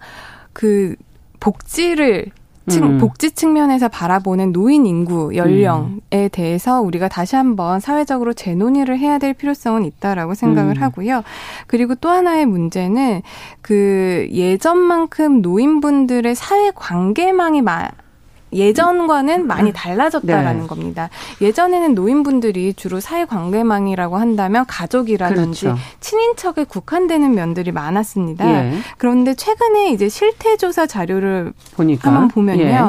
[0.53, 0.97] 그
[1.45, 2.27] 복지를
[2.71, 2.97] 측, 음.
[2.97, 6.29] 복지 측면에서 바라보는 노인 인구 연령에 음.
[6.33, 10.83] 대해서 우리가 다시 한번 사회적으로 재논의를 해야 될 필요성은 있다라고 생각을 음.
[10.83, 11.23] 하고요.
[11.67, 13.21] 그리고 또 하나의 문제는
[13.61, 17.91] 그 예전만큼 노인분들의 사회 관계망이 마,
[18.55, 19.73] 예전과는 많이 음.
[19.73, 20.67] 달라졌다라는 네.
[20.67, 21.11] 겁니다.
[21.41, 25.81] 예전에는 노인분들이 주로 사회관계망이라고 한다면 가족이라든지 그렇죠.
[26.01, 28.49] 친인척에 국한되는 면들이 많았습니다.
[28.49, 28.79] 예.
[28.99, 32.63] 그런데 최근에 이제 실태조사 자료를 보니까 한번 보면요.
[32.63, 32.81] 예.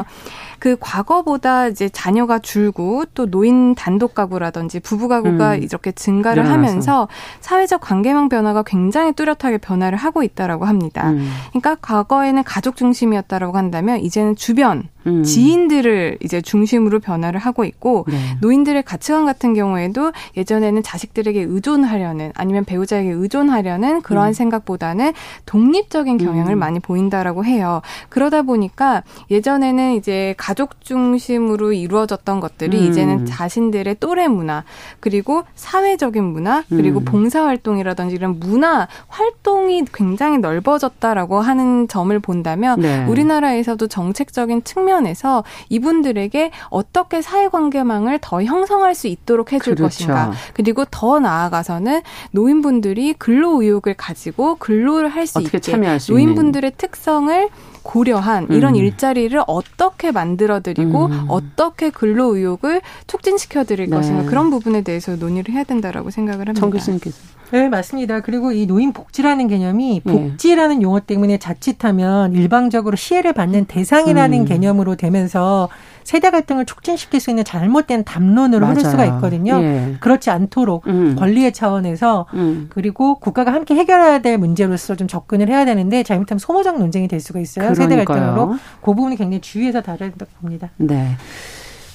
[0.58, 5.62] 그 과거보다 이제 자녀가 줄고 또 노인 단독 가구라든지 부부 가구가 음.
[5.62, 6.66] 이렇게 증가를 일어나서.
[6.68, 7.08] 하면서
[7.40, 11.10] 사회적 관계망 변화가 굉장히 뚜렷하게 변화를 하고 있다라고 합니다.
[11.10, 11.30] 음.
[11.50, 15.22] 그러니까 과거에는 가족 중심이었다라고 한다면 이제는 주변 음.
[15.22, 18.16] 지인들을 이제 중심으로 변화를 하고 있고 네.
[18.40, 24.32] 노인들의 가치관 같은 경우에도 예전에는 자식들에게 의존하려는 아니면 배우자에게 의존하려는 그러한 음.
[24.32, 25.12] 생각보다는
[25.46, 26.58] 독립적인 경향을 음.
[26.58, 27.82] 많이 보인다라고 해요.
[28.08, 32.82] 그러다 보니까 예전에는 이제 가족 중심으로 이루어졌던 것들이 음.
[32.84, 34.64] 이제는 자신들의 또래 문화
[35.00, 37.04] 그리고 사회적인 문화 그리고 음.
[37.04, 43.04] 봉사 활동이라든지 이런 문화 활동이 굉장히 넓어졌다라고 하는 점을 본다면 네.
[43.06, 49.84] 우리나라에서도 정책적인 측면 측면에서 이분들에게 어떻게 사회관계망을 더 형성할 수 있도록 해줄 그렇죠.
[49.84, 50.32] 것인가.
[50.54, 55.58] 그리고 더 나아가서는 노인분들이 근로 의욕을 가지고 근로를 할 수 있게
[55.98, 56.78] 수 노인분들의 있는.
[56.78, 57.48] 특성을
[57.82, 58.76] 고려한 이런 음.
[58.76, 61.24] 일자리를 어떻게 만들어드리고 음.
[61.28, 63.96] 어떻게 근로 의욕을 촉진시켜드릴 네.
[63.96, 66.60] 것인가 그런 부분에 대해서 논의를 해야 된다라고 생각을 합니다.
[66.60, 67.35] 정 교수님께서.
[67.50, 68.20] 네, 맞습니다.
[68.20, 70.10] 그리고 이 노인 복지라는 개념이 예.
[70.10, 70.82] 복지라는 네.
[70.82, 74.44] 용어 때문에 자칫하면 일방적으로 시혜를 받는 대상이라는 음.
[74.44, 75.68] 개념으로 되면서
[76.02, 78.78] 세대 갈등을 촉진시킬 수 있는 잘못된 담론으로 맞아요.
[78.78, 79.60] 흐를 수가 있거든요.
[79.60, 79.96] 예.
[80.00, 81.16] 그렇지 않도록 음.
[81.16, 82.66] 권리의 차원에서 음.
[82.70, 87.40] 그리고 국가가 함께 해결해야 될 문제로서 좀 접근을 해야 되는데 잘못하면 소모적 논쟁이 될 수가
[87.40, 87.72] 있어요.
[87.72, 87.88] 그러니까요.
[87.88, 90.70] 세대 갈등으로 그 부분이 굉장히 주의해서 다뤄야 된다고 봅니다.
[90.76, 91.16] 네.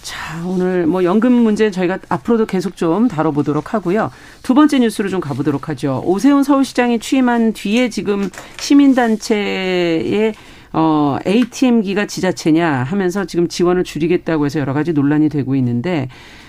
[0.01, 4.11] 자, 오늘 뭐 연금 문제 저희가 앞으로도 계속 좀 다뤄보도록 하고요.
[4.41, 6.01] 두 번째 뉴스로 좀 가보도록 하죠.
[6.05, 10.33] 오세훈 서울시장이 취임한 뒤에 지금 시민단체의
[10.73, 16.07] 어, ATM기가 지자체냐 하면서 지금 지원을 줄이겠다고 해서 여러 가지 논란이 되고 있는데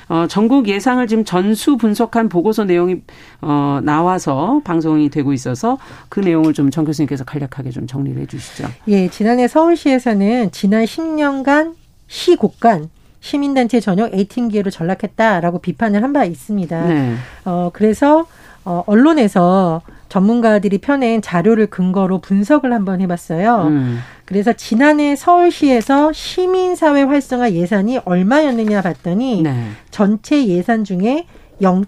[0.09, 3.03] 어, 전국 예상을 지금 전수 분석한 보고서 내용이
[3.41, 8.69] 어, 나와서 방송이 되고 있어서 그 내용을 좀 정 교수님께서 간략하게 좀 정리를 해 주시죠.
[8.89, 11.75] 예, 지난해 서울시에서는 지난 10년간
[12.07, 12.89] 시 곳간
[13.23, 16.87] 시민단체 전용 A팀 기회로 전락했다라고 비판을 한 바 있습니다.
[16.89, 17.15] 네.
[17.47, 18.27] 어, 그래서
[18.67, 19.81] 어, 언론에서
[20.11, 23.69] 전문가들이 펴낸 자료를 근거로 분석을 한번 해봤어요.
[23.69, 24.01] 음.
[24.27, 29.69] 그래서 지난해 서울시에서 시민사회 활성화 예산이 얼마였느냐 봤더니 네.
[29.91, 31.27] 전체 예산 중에
[31.63, 31.85] 0.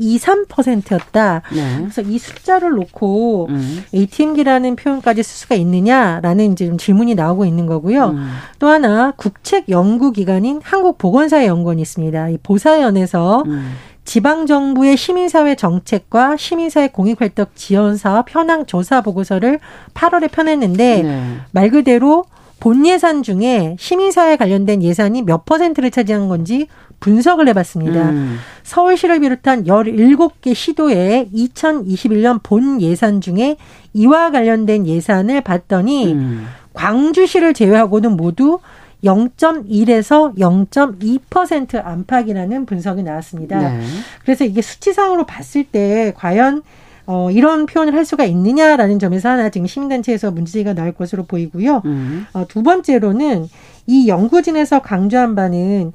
[0.00, 1.42] 23%였다.
[1.54, 1.76] 네.
[1.78, 3.84] 그래서 이 숫자를 놓고 음.
[3.94, 8.10] ATM기라는 표현까지 쓸 수가 있느냐라는 이제 좀 질문이 나오고 있는 거고요.
[8.10, 8.30] 음.
[8.58, 12.30] 또 하나 국책 연구 기관인 한국보건사회 연구원이 있습니다.
[12.30, 13.72] 이 보사연에서 음.
[14.04, 19.60] 지방 정부의 시민사회 정책과 시민사회 공익활동 지원 사업 현황 조사 보고서를
[19.94, 21.36] 8월에 펴냈는데 네.
[21.52, 22.24] 말 그대로
[22.60, 26.68] 본 예산 중에 시민사회 관련된 예산이 몇 퍼센트를 차지한 건지
[27.00, 28.10] 분석을 해봤습니다.
[28.10, 28.38] 음.
[28.62, 33.56] 서울시를 비롯한 17개 시도에 2021년 본 예산 중에
[33.92, 36.46] 이와 관련된 예산을 봤더니 음.
[36.72, 38.58] 광주시를 제외하고는 모두
[39.04, 43.60] 0.1에서 0.2% 안팎이라는 분석이 나왔습니다.
[43.60, 43.80] 네.
[44.22, 46.62] 그래서 이게 수치상으로 봤을 때 과연
[47.06, 51.82] 어, 이런 표현을 할 수가 있느냐라는 점에서 하나 지금 시민단체에서 문제가 나올 것으로 보이고요.
[51.84, 52.26] 음.
[52.32, 53.48] 어, 두 번째로는
[53.86, 55.92] 이 연구진에서 강조한 바는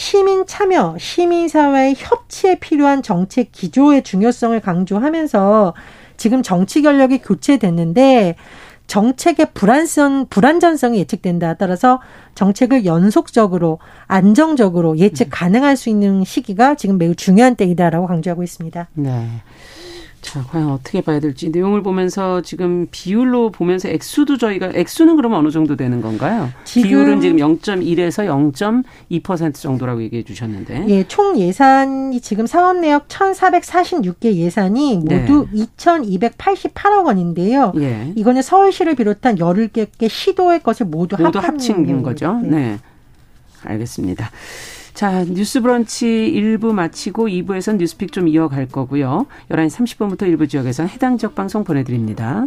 [0.00, 5.74] 시민 참여, 시민사회의 협치에 필요한 정책 기조의 중요성을 강조하면서
[6.16, 8.36] 지금 정치 권력이 교체됐는데
[8.86, 11.52] 정책의 불안성, 불안전성이 예측된다.
[11.52, 12.00] 따라서
[12.34, 18.88] 정책을 연속적으로 안정적으로 예측 가능할 수 있는 시기가 지금 매우 중요한 때이다라고 강조하고 있습니다.
[18.94, 19.28] 네.
[20.20, 25.50] 자, 과연 어떻게 봐야 될지 내용을 보면서 지금 비율로 보면서 액수도 저희가 액수는 그러면 어느
[25.50, 26.50] 정도 되는 건가요?
[26.64, 30.86] 비율은 지금 0.1에서 0.2% 정도라고 얘기해 주셨는데.
[30.88, 35.66] 예, 총 예산이 지금 사업 내역 1,446개 예산이 모두 네.
[35.76, 37.72] 2,288억 원인데요.
[37.76, 38.12] 예.
[38.14, 42.40] 이거는 서울시를 비롯한 17개 시도의 것을 모두, 모두 합친 거죠.
[42.42, 42.50] 네.
[42.50, 42.78] 네.
[43.64, 44.30] 알겠습니다.
[45.00, 49.24] 자, 뉴스 브런치 1부 마치고 2부에선 뉴스픽 좀 이어갈 거고요.
[49.48, 52.44] 11시 30분부터 일부 지역에서 해당 지역 방송 보내드립니다.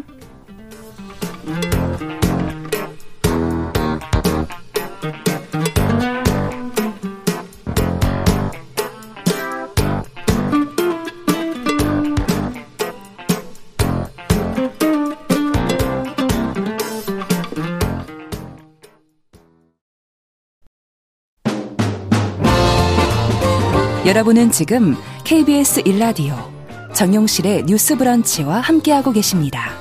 [24.13, 26.35] 여러분은 지금 KBS 1라디오
[26.93, 29.71] 정용실의 뉴스 브런치와 함께하고 계십니다.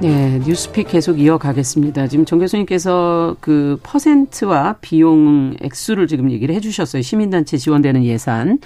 [0.00, 2.08] 네, 뉴스픽 계속 이어가겠습니다.
[2.08, 7.02] 지금 정 교수님께서 그 퍼센트와 비용 액수를 지금 얘기를 해 주셨어요.
[7.02, 8.58] 시민단체 지원되는 예산.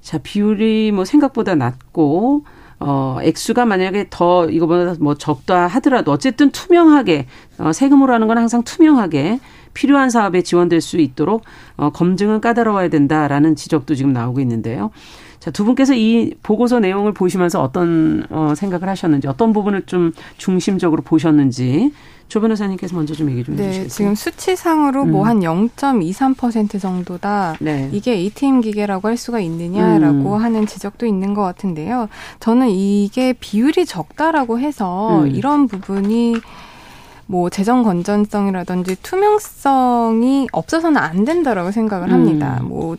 [0.00, 2.44] 자, 비율이 뭐 생각보다 낮고,
[2.80, 7.26] 어, 액수가 만약에 더 이거보다 뭐 적다 하더라도 어쨌든 투명하게,
[7.58, 9.38] 어, 세금으로 하는 건 항상 투명하게
[9.74, 11.42] 필요한 사업에 지원될 수 있도록
[11.76, 14.90] 어, 검증은 까다로워야 된다라는 지적도 지금 나오고 있는데요.
[15.40, 21.02] 자, 두 분께서 이 보고서 내용을 보시면서 어떤 어, 생각을 하셨는지, 어떤 부분을 좀 중심적으로
[21.02, 21.92] 보셨는지,
[22.28, 23.88] 조 변호사님께서 먼저 좀 얘기 좀 네, 해주시겠어요?
[23.88, 25.12] 지금 수치상으로 뭐 음.
[25.12, 27.56] 뭐한 0.23% 정도다.
[27.60, 27.90] 네.
[27.92, 30.42] 이게 ATM 기계라고 할 수가 있느냐라고 음.
[30.42, 32.08] 하는 지적도 있는 것 같은데요.
[32.40, 35.28] 저는 이게 비율이 적다라고 해서 음.
[35.28, 36.36] 이런 부분이
[37.26, 42.58] 뭐 재정 건전성이라든지 투명성이 없어서는 안 된다라고 생각을 합니다.
[42.60, 42.68] 음.
[42.68, 42.96] 뭐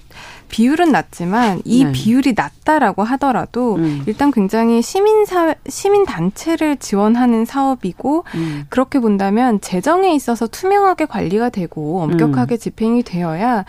[0.50, 1.92] 비율은 낮지만 이 네.
[1.92, 4.04] 비율이 낮다라고 하더라도 음.
[4.06, 8.66] 일단 굉장히 시민사 시민 단체를 지원하는 사업이고 음.
[8.70, 12.58] 그렇게 본다면 재정에 있어서 투명하게 관리가 되고 엄격하게 음.
[12.58, 13.66] 집행이 되어야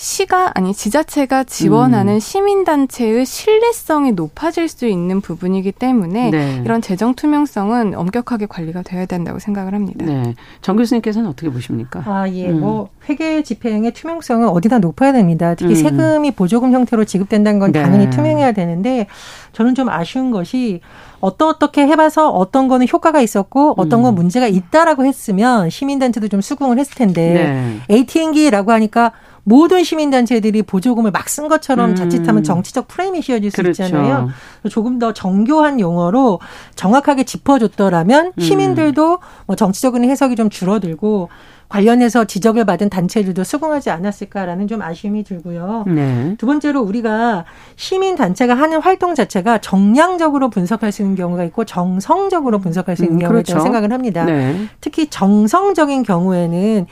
[0.00, 2.18] 시가 아니 지자체가 지원하는 음.
[2.20, 6.62] 시민단체의 신뢰성이 높아질 수 있는 부분이기 때문에 네.
[6.64, 10.06] 이런 재정 투명성은 엄격하게 관리가 되어야 된다고 생각을 합니다.
[10.06, 10.34] 네.
[10.62, 12.02] 정 교수님께서는 어떻게 보십니까?
[12.06, 12.60] 아 예, 음.
[12.60, 15.54] 뭐 회계 집행의 투명성은 어디다 높아야 됩니다.
[15.54, 15.74] 특히 음.
[15.74, 17.82] 세금이 보조금 형태로 지급된다는 건 네.
[17.82, 19.06] 당연히 투명해야 되는데
[19.52, 20.80] 저는 좀 아쉬운 것이
[21.20, 24.16] 어떠 어떻게 해봐서 어떤 거는 효과가 있었고 어떤 건 음.
[24.16, 27.94] 문제가 있다라고 했으면 시민단체도 좀 수긍을 했을 텐데 네.
[27.94, 29.12] ATM기라고 하니까
[29.44, 31.94] 모든 시민단체들이 보조금을 막 쓴 것처럼 음.
[31.94, 33.84] 자칫하면 정치적 프레임이 씌워질 수 그렇죠.
[33.84, 34.30] 있잖아요.
[34.68, 36.40] 조금 더 정교한 용어로
[36.74, 38.40] 정확하게 짚어줬더라면 음.
[38.40, 41.28] 시민들도 뭐 정치적인 해석이 좀 줄어들고
[41.68, 45.84] 관련해서 지적을 받은 단체들도 수긍하지 않았을까라는 좀 아쉬움이 들고요.
[45.86, 46.34] 네.
[46.36, 47.44] 두 번째로 우리가
[47.76, 53.18] 시민 단체가 하는 활동 자체가 정량적으로 분석할 수 있는 경우가 있고 정성적으로 분석할 수 있는
[53.18, 53.52] 음, 경우가 그렇죠.
[53.52, 54.24] 있다고 생각을 합니다.
[54.24, 54.66] 네.
[54.80, 56.86] 특히 정성적인 경우에는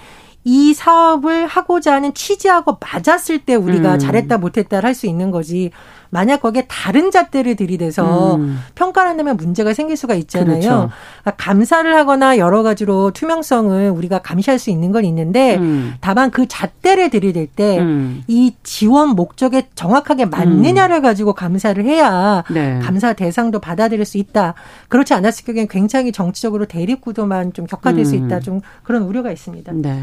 [0.48, 3.98] 이 사업을 하고자 하는 취지하고 맞았을 때 우리가 음.
[3.98, 5.70] 잘했다 못했다를 할 수 있는 거지.
[6.10, 8.58] 만약 거기에 다른 잣대를 들이대서 음.
[8.74, 10.60] 평가를 한다면 문제가 생길 수가 있잖아요.
[10.60, 10.90] 그렇죠.
[11.22, 15.94] 그러니까 감사를 하거나 여러 가지로 투명성을 우리가 감시할 수 있는 건 있는데 음.
[16.00, 18.22] 다만 그 잣대를 들이댈 때이 음.
[18.62, 21.02] 지원 목적에 정확하게 맞느냐를 음.
[21.02, 22.78] 가지고 감사를 해야 네.
[22.80, 24.54] 감사 대상도 받아들일 수 있다.
[24.88, 28.26] 그렇지 않았을 경우에는 굉장히 정치적으로 대립 구도만 좀 격화될 수 음.
[28.26, 28.40] 있다.
[28.40, 29.72] 좀 그런 우려가 있습니다.
[29.74, 30.02] 네.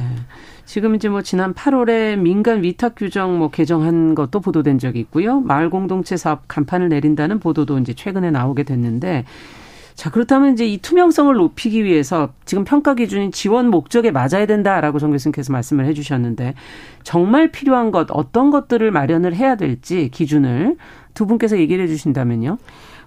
[0.66, 5.40] 지금 이제 뭐 지난 8월에 민간 위탁 규정 뭐 개정한 것도 보도된 적이 있고요.
[5.40, 9.26] 마을 공동체 사업 간판을 내린다는 보도도 이제 최근에 나오게 됐는데
[9.96, 15.12] 자, 그렇다면 이제 이 투명성을 높이기 위해서 지금 평가 기준인 지원 목적에 맞아야 된다라고 정
[15.12, 16.54] 교수님께서 말씀을 해 주셨는데
[17.04, 20.76] 정말 필요한 것 어떤 것들을 마련을 해야 될지 기준을
[21.14, 22.58] 두 분께서 얘기를 해 주신다면요.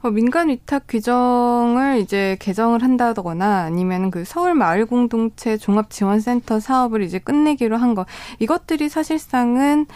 [0.03, 7.03] 어, 민간 위탁 규정을 이제 개정을 한다거나 아니면 그 서울 마을 공동체 종합 지원센터 사업을
[7.03, 8.05] 이제 끝내기로 한 거
[8.39, 9.87] 이것들이 사실상은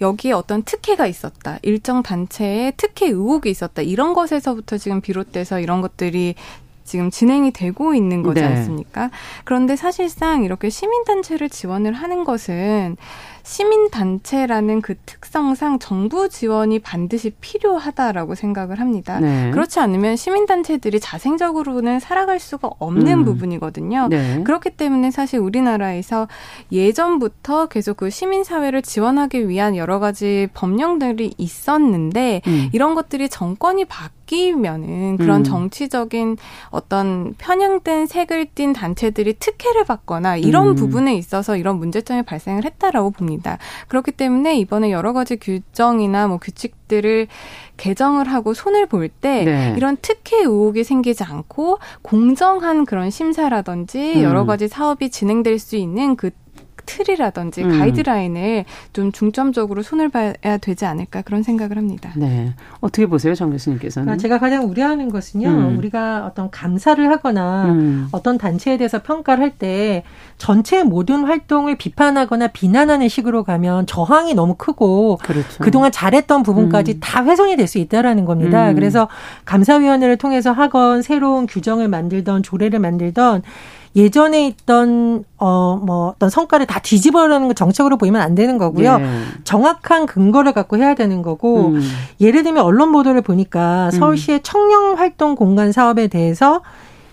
[0.00, 1.58] 여기에 어떤 특혜가 있었다.
[1.62, 3.82] 일정 단체에 특혜 의혹이 있었다.
[3.82, 6.34] 이런 것에서부터 지금 비롯돼서 이런 것들이
[6.88, 8.46] 지금 진행이 되고 있는 거지 네.
[8.46, 9.10] 않습니까?
[9.44, 12.96] 그런데 사실상 이렇게 시민단체를 지원을 하는 것은
[13.42, 19.20] 시민단체라는 그 특성상 정부 지원이 반드시 필요하다라고 생각을 합니다.
[19.20, 19.50] 네.
[19.50, 23.24] 그렇지 않으면 시민단체들이 자생적으로는 살아갈 수가 없는 음.
[23.24, 24.08] 부분이거든요.
[24.08, 24.42] 네.
[24.44, 26.28] 그렇기 때문에 사실 우리나라에서
[26.72, 32.68] 예전부터 계속 그 시민사회를 지원하기 위한 여러 가지 법령들이 있었는데 음.
[32.72, 34.17] 이런 것들이 정권이 바뀌
[34.56, 35.44] 면은 그런 음.
[35.44, 36.36] 정치적인
[36.70, 40.74] 어떤 편향된 색을 띤 단체들이 특혜를 받거나 이런 음.
[40.74, 43.58] 부분에 있어서 이런 문제점이 발생을 했다라고 봅니다.
[43.88, 47.28] 그렇기 때문에 이번에 여러 가지 규정이나 뭐 규칙들을
[47.76, 49.74] 개정을 하고 손을 볼때 네.
[49.76, 54.22] 이런 특혜 의혹이 생기지 않고 공정한 그런 심사라든지 음.
[54.22, 56.30] 여러 가지 사업이 진행될 수 있는 그
[56.88, 57.78] 틀이라든지 음.
[57.78, 62.10] 가이드라인을 좀 중점적으로 손을 봐야 되지 않을까 그런 생각을 합니다.
[62.16, 62.54] 네.
[62.80, 64.12] 어떻게 보세요, 정 교수님께서는?
[64.12, 65.48] 아, 제가 가장 우려하는 것은요.
[65.48, 65.78] 음.
[65.78, 68.08] 우리가 어떤 감사를 하거나 음.
[68.10, 70.02] 어떤 단체에 대해서 평가를 할 때
[70.36, 75.58] 전체 모든 활동을 비판하거나 비난하는 식으로 가면 저항이 너무 크고 그렇죠.
[75.62, 77.00] 그동안 잘했던 부분까지 음.
[77.00, 78.70] 다 훼손이 될 수 있다라는 겁니다.
[78.70, 78.74] 음.
[78.74, 79.08] 그래서
[79.44, 83.42] 감사위원회를 통해서 하건 새로운 규정을 만들던 조례를 만들던
[83.96, 88.98] 예전에 있던 어뭐 어떤 성과를 다 뒤집어라는 거 정책으로 보이면 안 되는 거고요.
[88.98, 89.22] 네.
[89.44, 91.80] 정확한 근거를 갖고 해야 되는 거고 음.
[92.20, 94.40] 예를 들면 언론 보도를 보니까 서울시의 음.
[94.42, 96.60] 청년 활동 공간 사업에 대해서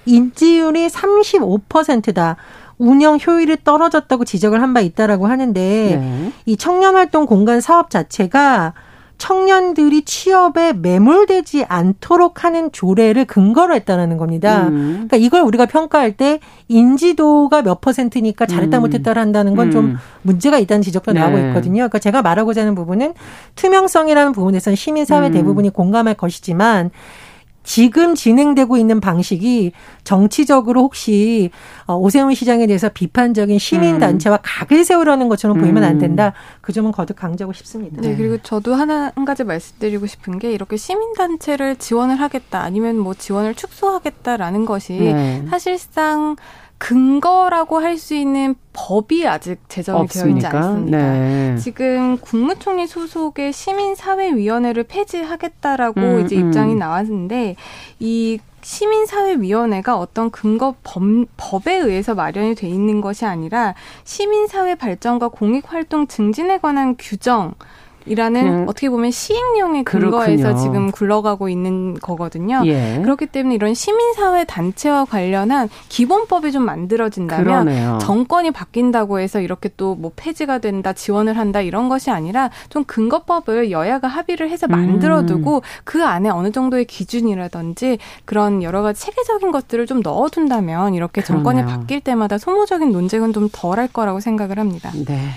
[0.06, 2.36] 인지율이 35%다.
[2.78, 5.62] 운영 효율이 떨어졌다고 지적을 한 바 있다라고 하는데
[6.00, 6.32] 네.
[6.46, 8.74] 이 청년 활동 공간 사업 자체가
[9.18, 14.68] 청년들이 취업에 매몰되지 않도록 하는 조례를 근거로 했다는 겁니다.
[14.68, 14.92] 음.
[15.08, 18.82] 그러니까 이걸 우리가 평가할 때 인지도가 몇 퍼센트니까 잘했다 음.
[18.82, 19.98] 못했다 한다는 건좀 음.
[20.22, 21.20] 문제가 있다는 지적도 네.
[21.20, 21.76] 나오고 있거든요.
[21.76, 23.14] 그러니까 제가 말하고자 하는 부분은
[23.56, 25.32] 투명성이라는 부분에서는 시민사회 음.
[25.32, 26.92] 대부분이 공감할 것이지만
[27.66, 29.74] 지금 진행되고 있는 방식이
[30.04, 31.50] 정치적으로 혹시
[31.88, 34.40] 어, 오세훈 시장에 대해서 비판적인 시민 단체와 음.
[34.44, 36.00] 각을 세우려는 것처럼 보이면 안 음.
[36.00, 36.34] 된다.
[36.62, 38.02] 그 점은 거듭 강조하고 싶습니다.
[38.02, 42.98] 네, 그리고 저도 하나 한 가지 말씀드리고 싶은 게 이렇게 시민 단체를 지원을 하겠다 아니면
[42.98, 45.44] 뭐 지원을 축소하겠다라는 것이 네.
[45.50, 46.36] 사실상
[46.78, 50.50] 근거라고 할 수 있는 법이 아직 제정이 없습니까?
[50.50, 50.98] 되어 있지 않습니다.
[50.98, 51.56] 네.
[51.58, 56.80] 지금 국무총리 소속의 시민사회위원회를 폐지하겠다라고 음, 이제 입장이 음.
[56.80, 57.56] 나왔는데
[58.00, 61.04] 이 시민사회위원회가 어떤 근거 법,
[61.38, 67.54] 법에 의해서 마련이 돼 있는 것이 아니라 시민사회 발전과 공익활동 증진에 관한 규정
[68.06, 70.62] 이라는 어떻게 보면 시행령의 근거에서 그렇군요.
[70.64, 72.62] 지금 굴러가고 있는 거거든요.
[72.66, 73.00] 예.
[73.02, 77.98] 그렇기 때문에 이런 시민사회 단체와 관련한 기본법이 좀 만들어진다면 그러네요.
[78.02, 83.72] 정권이 바뀐다고 해서 이렇게 또 뭐 폐지가 된다, 지원을 한다 이런 것이 아니라 좀 근거법을
[83.72, 85.62] 여야가 합의를 해서 만들어두고 음.
[85.84, 91.44] 그 안에 어느 정도의 기준이라든지 그런 여러 가지 체계적인 것들을 좀 넣어둔다면 이렇게 그러네요.
[91.44, 94.92] 정권이 바뀔 때마다 소모적인 논쟁은 좀 덜할 거라고 생각을 합니다.
[95.08, 95.30] 네.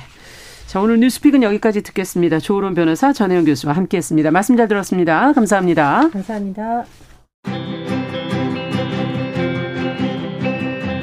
[0.69, 2.41] 자, 오늘 뉴스픽은 여기까지 듣겠습니다.
[2.41, 4.31] 조으론 변호사 전혜영 교수와 함께했습니다.
[4.31, 5.33] 말씀 잘 들었습니다.
[5.33, 6.11] 감사합니다.
[6.11, 6.85] 감사합니다.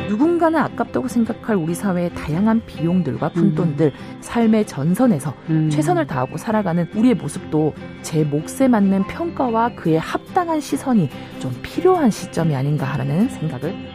[0.07, 4.17] 누군가는 아깝다고 생각할 우리 사회의 다양한 비용들과 푼돈들, 음.
[4.21, 5.71] 삶의 전선에서 음.
[5.71, 7.73] 최선을 다하고 살아가는 우리의 모습도
[8.03, 13.94] 제 몫에 맞는 평가와 그에 합당한 시선이 좀 필요한 시점이 아닌가 하는 생각을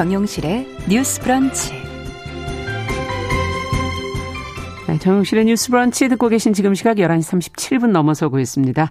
[0.00, 1.72] 정용실의 뉴스 브런치.
[4.88, 8.90] 네, 정용실의 뉴스 브런치 듣고 계신 지금 시각 11시 37분 넘어서고 있습니다.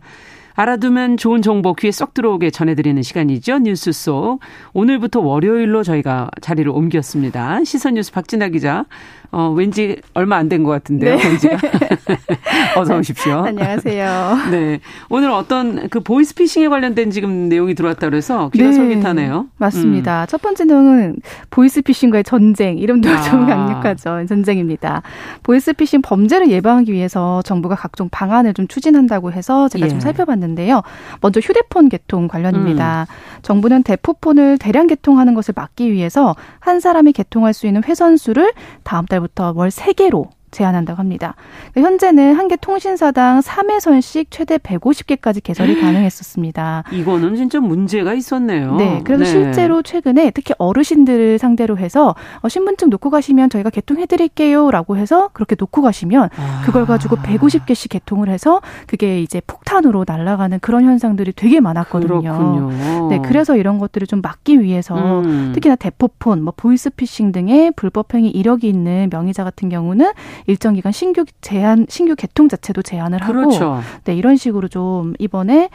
[0.64, 3.60] 알아두면 좋은 정보 귀에 쏙 들어오게 전해드리는 시간이죠.
[3.60, 4.40] 뉴스 속.
[4.74, 7.64] 오늘부터 월요일로 저희가 자리를 옮겼습니다.
[7.64, 8.84] 시선 뉴스 박진아 기자.
[9.32, 11.16] 어, 왠지 얼마 안 된 것 같은데요.
[11.16, 11.22] 네.
[12.76, 13.36] 어서 오십시오.
[13.46, 14.38] 안녕하세요.
[14.52, 14.80] 네.
[15.10, 18.74] 오늘 어떤 그 보이스피싱에 관련된 지금 내용이 들어왔다 그래서 귀가 네.
[18.74, 19.46] 솔깃하네요.
[19.58, 20.24] 맞습니다.
[20.24, 20.28] 음.
[20.28, 21.16] 첫 번째 내용은
[21.52, 22.80] 보이스피싱과의 전쟁.
[22.80, 23.22] 이름도 아.
[23.22, 24.26] 좀 강력하죠.
[24.28, 25.04] 전쟁입니다.
[25.44, 29.90] 보이스피싱 범죄를 예방하기 위해서 정부가 각종 방안을 좀 추진한다고 해서 제가 예.
[29.90, 30.82] 좀 살펴봤는데 요.
[31.22, 33.06] 먼저 휴대폰 개통 관련입니다.
[33.08, 33.40] 음.
[33.44, 39.20] 정부는 대포폰을 대량 개통하는 것을 막기 위해서 한 사람이 개통할 수 있는 회선수를 다음 달
[39.20, 41.36] 달부터 월 3개로 제한한다고 합니다.
[41.74, 46.84] 그러니까 현재는 한 개 통신사당 3회선씩 최대 150개까지 개설이 가능했었습니다.
[46.92, 48.76] 이거는 진짜 문제가 있었네요.
[48.76, 49.02] 네.
[49.04, 49.30] 그래서 네.
[49.30, 55.30] 실제로 최근에 특히 어르신들을 상대로 해서 어, 신분증 놓고 가시면 저희가 개통해 드릴게요 라고 해서
[55.34, 56.62] 그렇게 놓고 가시면 아.
[56.66, 62.22] 그걸 가지고 150개씩 개통을 해서 그게 이제 폭탄으로 날아가는 그런 현상들이 되게 많았거든요.
[62.22, 63.10] 그렇군요.
[63.10, 63.20] 네.
[63.24, 65.52] 그래서 이런 것들을 좀 막기 위해서 음.
[65.54, 70.12] 특히나 대포폰, 뭐 보이스피싱 등의 불법 행위 이력이 있는 명의자 같은 경우는
[70.48, 73.80] 일정 기간 신규 제한 신규 개통 자체도 제한을 하고 그렇죠.
[74.04, 75.70] 네 이런 식으로 좀 이번에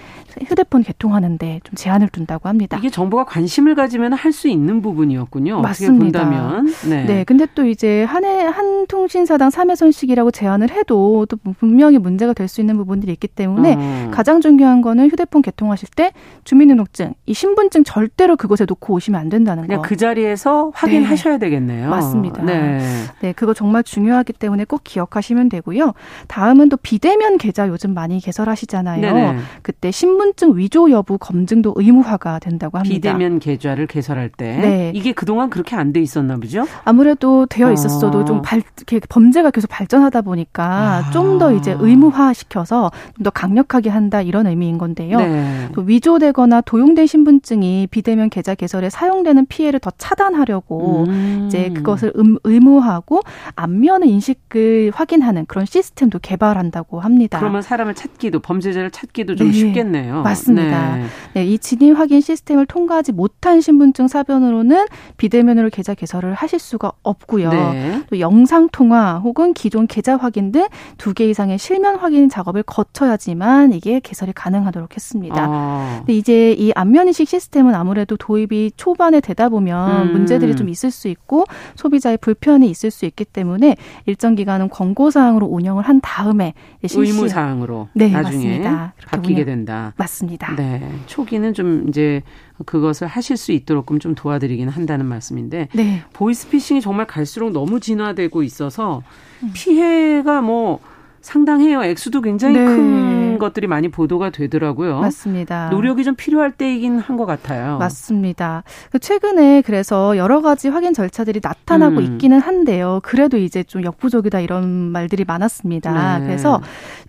[0.46, 2.77] 휴대폰 개통하는데 좀 제한을 둔다고 합니다.
[2.79, 5.61] 이게 정부가 관심을 가지면 할 수 있는 부분이었군요.
[5.61, 6.24] 맞습니다.
[6.24, 6.72] 본다면.
[6.88, 7.05] 네.
[7.05, 7.24] 네.
[7.24, 12.77] 근데 또 이제 한해 한 통신사당 3회선씩이라고 제한을 해도 또 분명히 문제가 될 수 있는
[12.77, 14.11] 부분들이 있기 때문에 어.
[14.12, 16.12] 가장 중요한 거는 휴대폰 개통하실 때
[16.44, 19.81] 주민등록증, 이 신분증 절대로 그곳에 놓고 오시면 안 된다는 거.
[19.83, 21.46] 그 자리에서 확인하셔야 네.
[21.46, 21.88] 되겠네요.
[21.90, 22.42] 맞습니다.
[22.42, 22.81] 네.
[23.20, 25.93] 네, 그거 정말 중요하기 때문에 부분을 꼭 기억하시면 되고요.
[26.29, 29.00] 다음은 또 비대면 계좌 요즘 많이 개설하시잖아요.
[29.00, 29.38] 네네.
[29.63, 32.94] 그때 신분증 위조 여부 검증도 의무화가 된다고 합니다.
[32.94, 34.92] 비대면 계좌를 개설할 때 네.
[34.94, 36.67] 이게 그동안 그렇게 안 돼 있었나 보죠?
[36.85, 38.25] 아무래도 되어 있었어도 어.
[38.25, 38.63] 좀 발,
[39.09, 41.11] 범죄가 계속 발전하다 보니까 아.
[41.11, 45.19] 좀더 이제 의무화 시켜서 좀 더 강력하게 한다 이런 의미인 건데요.
[45.19, 45.69] 네.
[45.75, 51.44] 또 위조되거나 도용된 신분증이 비대면 계좌 개설에 사용되는 피해를 더 차단하려고 음.
[51.46, 53.23] 이제 그것을 음, 의무화하고
[53.57, 57.40] 안면의 인식 을 확인하는 그런 시스템도 개발한다고 합니다.
[57.40, 59.53] 그러면 사람을 찾기도 범죄자를 찾기도 좀 네.
[59.53, 60.23] 쉽겠네요.
[60.23, 60.97] 맞습니다.
[60.97, 61.05] 네.
[61.33, 64.87] 네, 이 진입 확인 시스템을 통과하지 못한 신분증 사변으로는
[65.17, 67.51] 비대면으로 계좌 개설을 하실 수가 없고요.
[67.51, 68.03] 네.
[68.09, 70.69] 또 영상 통화 혹은 기존 계좌 확인 등
[70.99, 75.35] 두 개 이상의 실면 확인 작업을 거쳐야지만 이게 개설이 가능하도록 했습니다.
[75.49, 75.97] 아.
[75.99, 80.13] 근데 이제 이 안면 인식 시스템은 아무래도 도입이 초반에 되다 보면 음.
[80.13, 83.75] 문제들이 좀 있을 수 있고 소비자의 불편이 있을 수 있기 때문에
[84.07, 88.95] 일정 기간 은 권고 사항으로 운영을 한 다음에 의무 사항으로 네, 나중에 맞습니다.
[89.07, 89.47] 바뀌게 운영.
[89.47, 89.92] 된다.
[89.97, 90.55] 맞습니다.
[90.57, 90.88] 네.
[91.07, 92.23] 초기는 좀 이제
[92.67, 96.03] 그것을 하실 수 있도록끔 좀 도와드리긴 한다는 말씀인데 네.
[96.13, 99.03] 보이스피싱이 정말 갈수록 너무 진화되고 있어서
[99.42, 99.51] 음.
[99.55, 100.81] 피해가 뭐
[101.25, 101.83] 상당해요.
[101.83, 102.64] 액수도 굉장히 네.
[102.66, 105.00] 큰 것들이 많이 보도가 되더라고요.
[105.00, 105.70] 맞습니다.
[105.70, 107.79] 노력이 좀 필요할 때이긴 한 것 같아요.
[107.79, 108.64] 맞습니다.
[108.90, 112.02] 그 최근에 그래서 여러 가지 확인 절차들이 나타나고 음.
[112.02, 112.98] 있기는 한데요.
[113.04, 116.18] 그래도 이제 좀 역부족이다 이런 말들이 많았습니다.
[116.18, 116.27] 네.
[116.27, 116.60] 그래서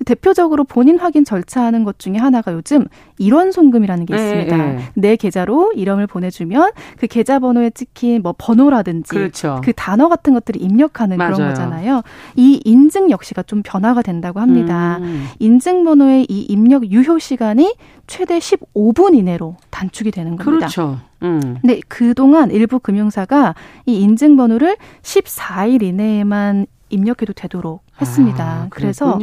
[0.06, 2.86] 대표적으로 본인 확인 절차하는 것 중에 하나가 요즘
[3.18, 4.58] 일원 송금이라는 게 네, 있습니다.
[4.58, 4.80] 네.
[4.96, 9.62] 내 계좌로 이름을 보내주면 그 계좌 번호에 찍힌 뭐 번호라든지 그렇죠.
[9.64, 11.34] 그 단어 같은 것들을 입력하는 맞아요.
[11.34, 12.02] 그런 거잖아요.
[12.36, 14.98] 이 인증 역시가 좀 변화가 된다고 합니다.
[15.02, 15.28] 음.
[15.39, 17.76] 인증번호의 이 입력 유효 시간이
[18.08, 20.68] 최대 15분 이내로 단축이 되는 겁니다.
[20.68, 21.00] 그렇죠.
[21.24, 21.58] 음.
[21.62, 28.43] 근데 그동안 일부 금융사가 이 인증번호를 14일 이내에만 입력해도 되도록 했습니다.
[28.43, 29.18] 아, 그래서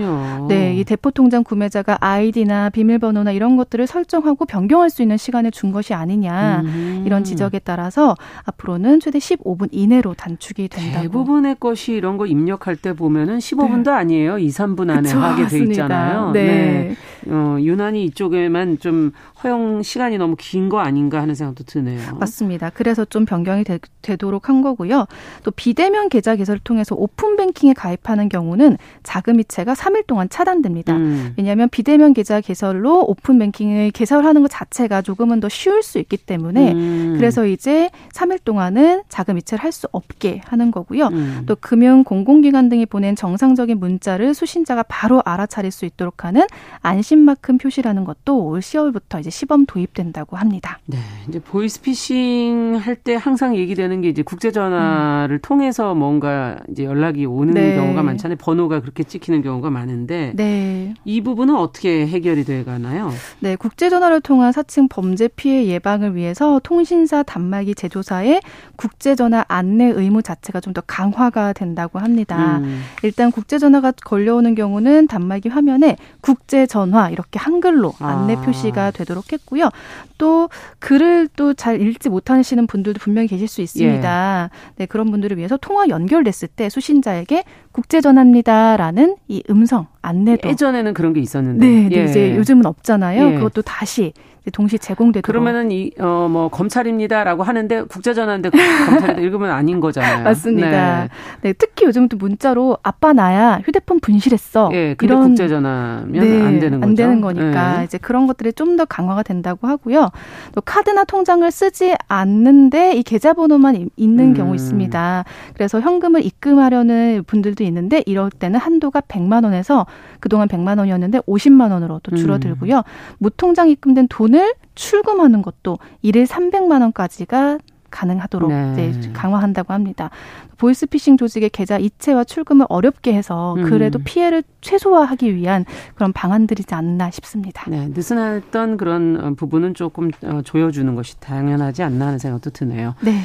[0.48, 5.72] 네, 이 대포 통장 구매자가 아이디나 비밀번호나 이런 것들을 설정하고 변경할 수 있는 시간을 준
[5.72, 7.02] 것이 아니냐 음.
[7.04, 8.14] 이런 지적에 따라서
[8.44, 11.02] 앞으로는 최대 15분 이내로 단축이 된다고.
[11.02, 13.90] 대부분의 것이 이런 거 입력할 때 보면은 15분도 네.
[13.90, 14.38] 아니에요.
[14.38, 16.30] 2, 3분 안에 그쵸, 하게 돼 있잖아요.
[16.32, 16.46] 네.
[16.46, 16.96] 네.
[17.30, 19.12] 어, 유난히 이쪽에만 좀
[19.44, 22.00] 허용 시간이 너무 긴 거 아닌가 하는 생각도 드네요.
[22.20, 22.70] 맞습니다.
[22.72, 23.80] 그래서 좀 변경이 되,
[24.16, 25.06] 도록 한 거고요.
[25.42, 30.94] 또 비대면 계좌 개설을 통해서 오픈 뱅킹에 가입하는 경우는 경우는 자금이체가 3일 동안 차단됩니다.
[30.94, 31.34] 음.
[31.36, 36.72] 왜냐하면 비대면 계좌 개설로 오픈 뱅킹을 개설하는 것 자체가 조금은 더 쉬울 수 있기 때문에
[36.72, 37.14] 음.
[37.16, 41.06] 그래서 이제 3일 동안은 자금이체를 할 수 없게 하는 거고요.
[41.06, 41.44] 음.
[41.46, 46.42] 또 금융 공공기관 등이 보낸 정상적인 문자를 수신자가 바로 알아차릴 수 있도록 하는
[46.82, 50.78] 안심마크 표시라는 것도 올 10월부터 이제 시범 도입된다고 합니다.
[50.84, 55.40] 네, 이제 보이스피싱 할 때 항상 얘기되는 게 이제 국제전화를 음.
[55.40, 57.74] 통해서 뭔가 이제 연락이 오는 네.
[57.74, 58.36] 경우가 많잖아요.
[58.52, 60.92] 번호가 그렇게 찍히는 경우가 많은데 네.
[61.04, 63.10] 이 부분은 어떻게 해결이 돼 가나요?
[63.40, 68.42] 네, 국제 전화를 통한 사칭 범죄 피해 예방을 위해서 통신사 단말기 제조사의
[68.76, 72.56] 국제 전화 안내 의무 자체가 좀 더 강화가 된다고 합니다.
[72.56, 72.80] 음.
[73.02, 78.40] 일단 국제 전화가 걸려오는 경우는 단말기 화면에 국제 전화 이렇게 한글로 안내 아.
[78.40, 79.68] 표시가 되도록 했고요.
[80.16, 80.48] 또
[80.78, 84.50] 글을 또 잘 읽지 못하시는 분들도 분명히 계실 수 있습니다.
[84.50, 84.72] 예.
[84.76, 90.94] 네, 그런 분들을 위해서 통화 연결됐을 때 수신자에게 국제 전화입니다 라는 이 음성 안내도 예전에는
[90.94, 92.04] 그런 게 있었는데 네, 네 예.
[92.04, 93.32] 이제 요즘은 없잖아요.
[93.32, 93.34] 예.
[93.36, 94.12] 그것도 다시
[94.50, 95.24] 동시 제공되도록.
[95.24, 100.24] 그러면은 이 어 뭐 검찰입니다라고 하는데 국제전화인데 검찰이 읽으면 아닌 거잖아요.
[100.24, 101.02] 맞습니다.
[101.04, 101.08] 네.
[101.42, 101.52] 네.
[101.52, 104.70] 특히 요즘 또 문자로 아빠 나야 휴대폰 분실했어.
[104.72, 106.88] 예, 이런 국제전화면 네, 안 되는 거죠.
[106.90, 107.84] 안 되는 거니까 네.
[107.84, 110.08] 이제 그런 것들이 좀 더 강화가 된다고 하고요.
[110.54, 114.34] 또 카드나 통장을 쓰지 않는데 이 계좌번호만 있는 음.
[114.34, 115.24] 경우 있습니다.
[115.52, 119.86] 그래서 현금을 입금하려는 분들도 있는데 이럴 때는 한도가 100만 원에서
[120.20, 122.76] 그동안 100만 원이었는데 50만 원으로 또 줄어들고요.
[122.78, 122.82] 음.
[123.18, 127.58] 무통장 입금된 돈을 출금하는 것도 일일 300만 원까지가
[127.92, 128.88] 가능하도록 네.
[128.88, 130.10] 이제 강화한다고 합니다.
[130.56, 133.64] 보이스피싱 조직의 계좌 이체와 출금을 어렵게 해서 음.
[133.64, 134.04] 그래도 음.
[134.04, 135.64] 피해를 최소화하기 위한
[135.94, 137.64] 그런 방안들이지 않나 싶습니다.
[137.68, 142.94] 네, 느슨했던 그런 어, 부분은 조금 어, 조여주는 것이 당연하지 않나 하는 생각도 드네요.
[143.02, 143.20] 네.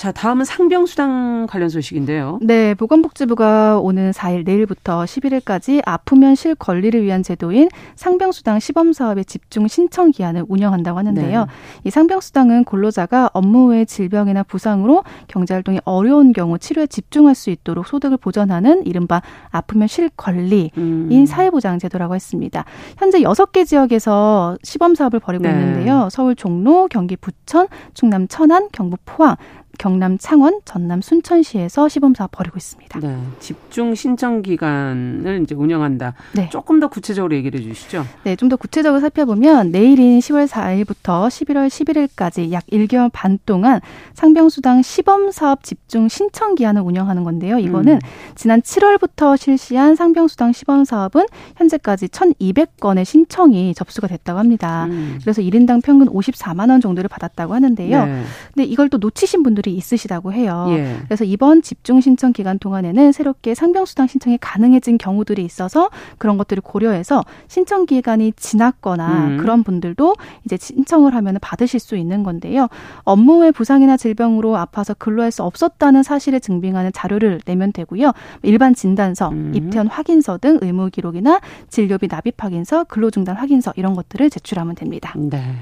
[0.00, 2.38] 자, 다음은 상병수당 관련 소식인데요.
[2.40, 10.10] 네, 보건복지부가 오는 4일 내일부터 11일까지 아프면 실 권리를 위한 제도인 상병수당 시범사업의 집중 신청
[10.10, 11.40] 기한을 운영한다고 하는데요.
[11.40, 11.46] 네.
[11.84, 18.16] 이 상병수당은 근로자가 업무 외 질병이나 부상으로 경제활동이 어려운 경우 치료에 집중할 수 있도록 소득을
[18.16, 19.20] 보전하는 이른바
[19.50, 21.26] 아프면 실 권리인 음.
[21.26, 22.64] 사회보장 제도라고 했습니다.
[22.96, 25.50] 현재 6개 지역에서 시범사업을 벌이고 네.
[25.50, 26.08] 있는데요.
[26.10, 29.36] 서울 종로, 경기 부천, 충남 천안, 경북 포항,
[29.80, 33.00] 경남 창원, 전남 순천시에서 시범 사업 벌이고 있습니다.
[33.00, 36.12] 네, 집중 신청 기간을 이제 운영한다.
[36.34, 36.50] 네.
[36.50, 38.04] 조금 더 구체적으로 얘기를 해 주시죠.
[38.24, 43.80] 네, 좀 더 구체적으로 살펴보면 내일인 10월 4일부터 11월 11일까지 약 1개월 반 동안
[44.14, 47.58] 상병수당 시범 사업 집중 신청 기한을 운영하는 건데요.
[47.58, 47.98] 이거는 음.
[48.34, 51.24] 지난 7월부터 실시한 상병수당 시범 사업은
[51.56, 54.86] 현재까지 1,200건의 신청이 접수가 됐다고 합니다.
[54.90, 55.18] 음.
[55.22, 58.04] 그래서 1인당 평균 54만 원 정도를 받았다고 하는데요.
[58.04, 58.24] 네.
[58.52, 60.66] 근데 이걸 또 놓치신 분들이 있으시다고 해요.
[60.70, 60.96] 예.
[61.04, 67.24] 그래서 이번 집중 신청 기간 동안에는 새롭게 상병수당 신청이 가능해진 경우들이 있어서 그런 것들을 고려해서
[67.48, 69.36] 신청 기간이 지났거나 음.
[69.38, 70.14] 그런 분들도
[70.44, 72.68] 이제 신청을 하면 받으실 수 있는 건데요.
[73.04, 78.12] 업무의 부상이나 질병으로 아파서 근로할 수 없었다는 사실을 증빙하는 자료를 내면 되고요.
[78.42, 79.52] 일반 진단서, 음.
[79.54, 85.12] 입퇴원 확인서 등 의무 기록이나 진료비 납입 확인서, 근로중단 확인서 이런 것들을 제출하면 됩니다.
[85.16, 85.54] 네.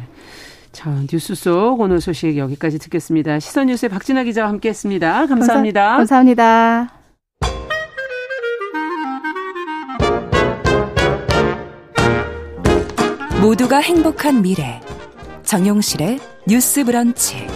[0.79, 3.41] 자, 뉴스 속 오늘 소식 여기까지 듣겠습니다.
[3.41, 5.26] 시선 뉴스의 박진아 기자와 함께 했습니다.
[5.26, 5.97] 감사합니다.
[5.97, 6.93] 감사, 감사합니다.
[13.43, 14.81] 모두가 행복한 미래.
[15.43, 17.49] 정용실의 뉴스 브런치.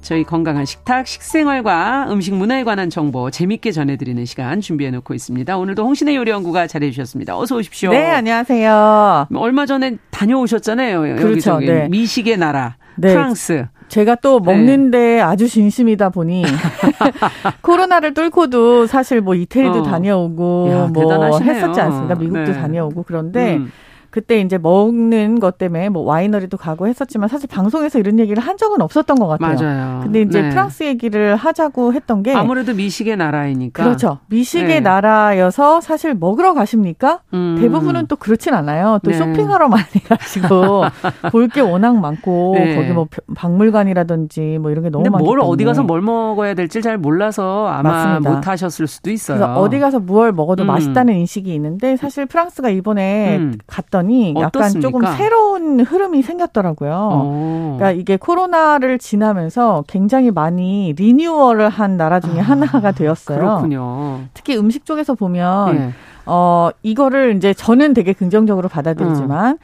[0.00, 5.56] 저희 건강한 식탁, 식생활과 음식 문화에 관한 정보 재밌게 전해드리는 시간 준비해 놓고 있습니다.
[5.56, 7.36] 오늘도 홍신의 요리연구가 잘해 주셨습니다.
[7.38, 7.90] 어서 오십시오.
[7.90, 9.28] 네, 안녕하세요.
[9.34, 11.16] 얼마 전에 다녀오셨잖아요.
[11.16, 11.58] 그렇죠.
[11.58, 11.88] 네.
[11.88, 12.76] 미식의 나라.
[12.96, 13.12] 네.
[13.12, 13.66] 프랑스.
[13.88, 15.20] 제가 또 먹는데 네.
[15.20, 16.44] 아주 진심이다 보니
[17.60, 19.82] 코로나를 뚫고도 사실 뭐 이태리도 어.
[19.82, 21.54] 다녀오고 야, 뭐 대단하시네요.
[21.54, 22.14] 했었지 않습니까?
[22.14, 22.52] 미국도 네.
[22.52, 23.70] 다녀오고 그런데 음.
[24.14, 28.80] 그때 이제 먹는 것 때문에 뭐 와이너리도 가고 했었지만 사실 방송에서 이런 얘기를 한 적은
[28.80, 29.56] 없었던 것 같아요.
[29.56, 30.00] 맞아요.
[30.04, 30.50] 근데 이제 네.
[30.50, 34.20] 프랑스 얘기를 하자고 했던 게 아무래도 미식의 나라이니까 그렇죠.
[34.28, 34.80] 미식의 네.
[34.80, 37.22] 나라여서 사실 먹으러 가십니까?
[37.32, 37.56] 음.
[37.60, 39.00] 대부분은 또 그렇진 않아요.
[39.02, 39.16] 또 네.
[39.16, 40.84] 쇼핑하러 많이 가시고
[41.32, 42.76] 볼 게 워낙 많고 네.
[42.76, 46.98] 거기 뭐 박물관이라든지 뭐 이런 게 너무 많기 뭘 어디 가서 뭘 먹어야 될지 잘
[46.98, 48.30] 몰라서 아마 맞습니다.
[48.30, 49.38] 못 하셨을 수도 있어요.
[49.38, 50.68] 그래서 어디 가서 무얼 먹어도 음.
[50.68, 53.58] 맛있다는 인식이 있는데 사실 프랑스가 이번에 음.
[53.66, 54.90] 갔던 봤더니 약간 어떻습니까?
[54.90, 56.92] 조금 새로운 흐름이 생겼더라고요.
[57.12, 57.76] 어.
[57.76, 63.38] 그러니까 이게 코로나를 지나면서 굉장히 많이 리뉴얼을 한 나라 중에 아, 하나가 되었어요.
[63.38, 64.20] 그렇군요.
[64.34, 65.90] 특히 음식 쪽에서 보면 네.
[66.26, 69.58] 어 이거를 이제 저는 되게 긍정적으로 받아들이지만 음.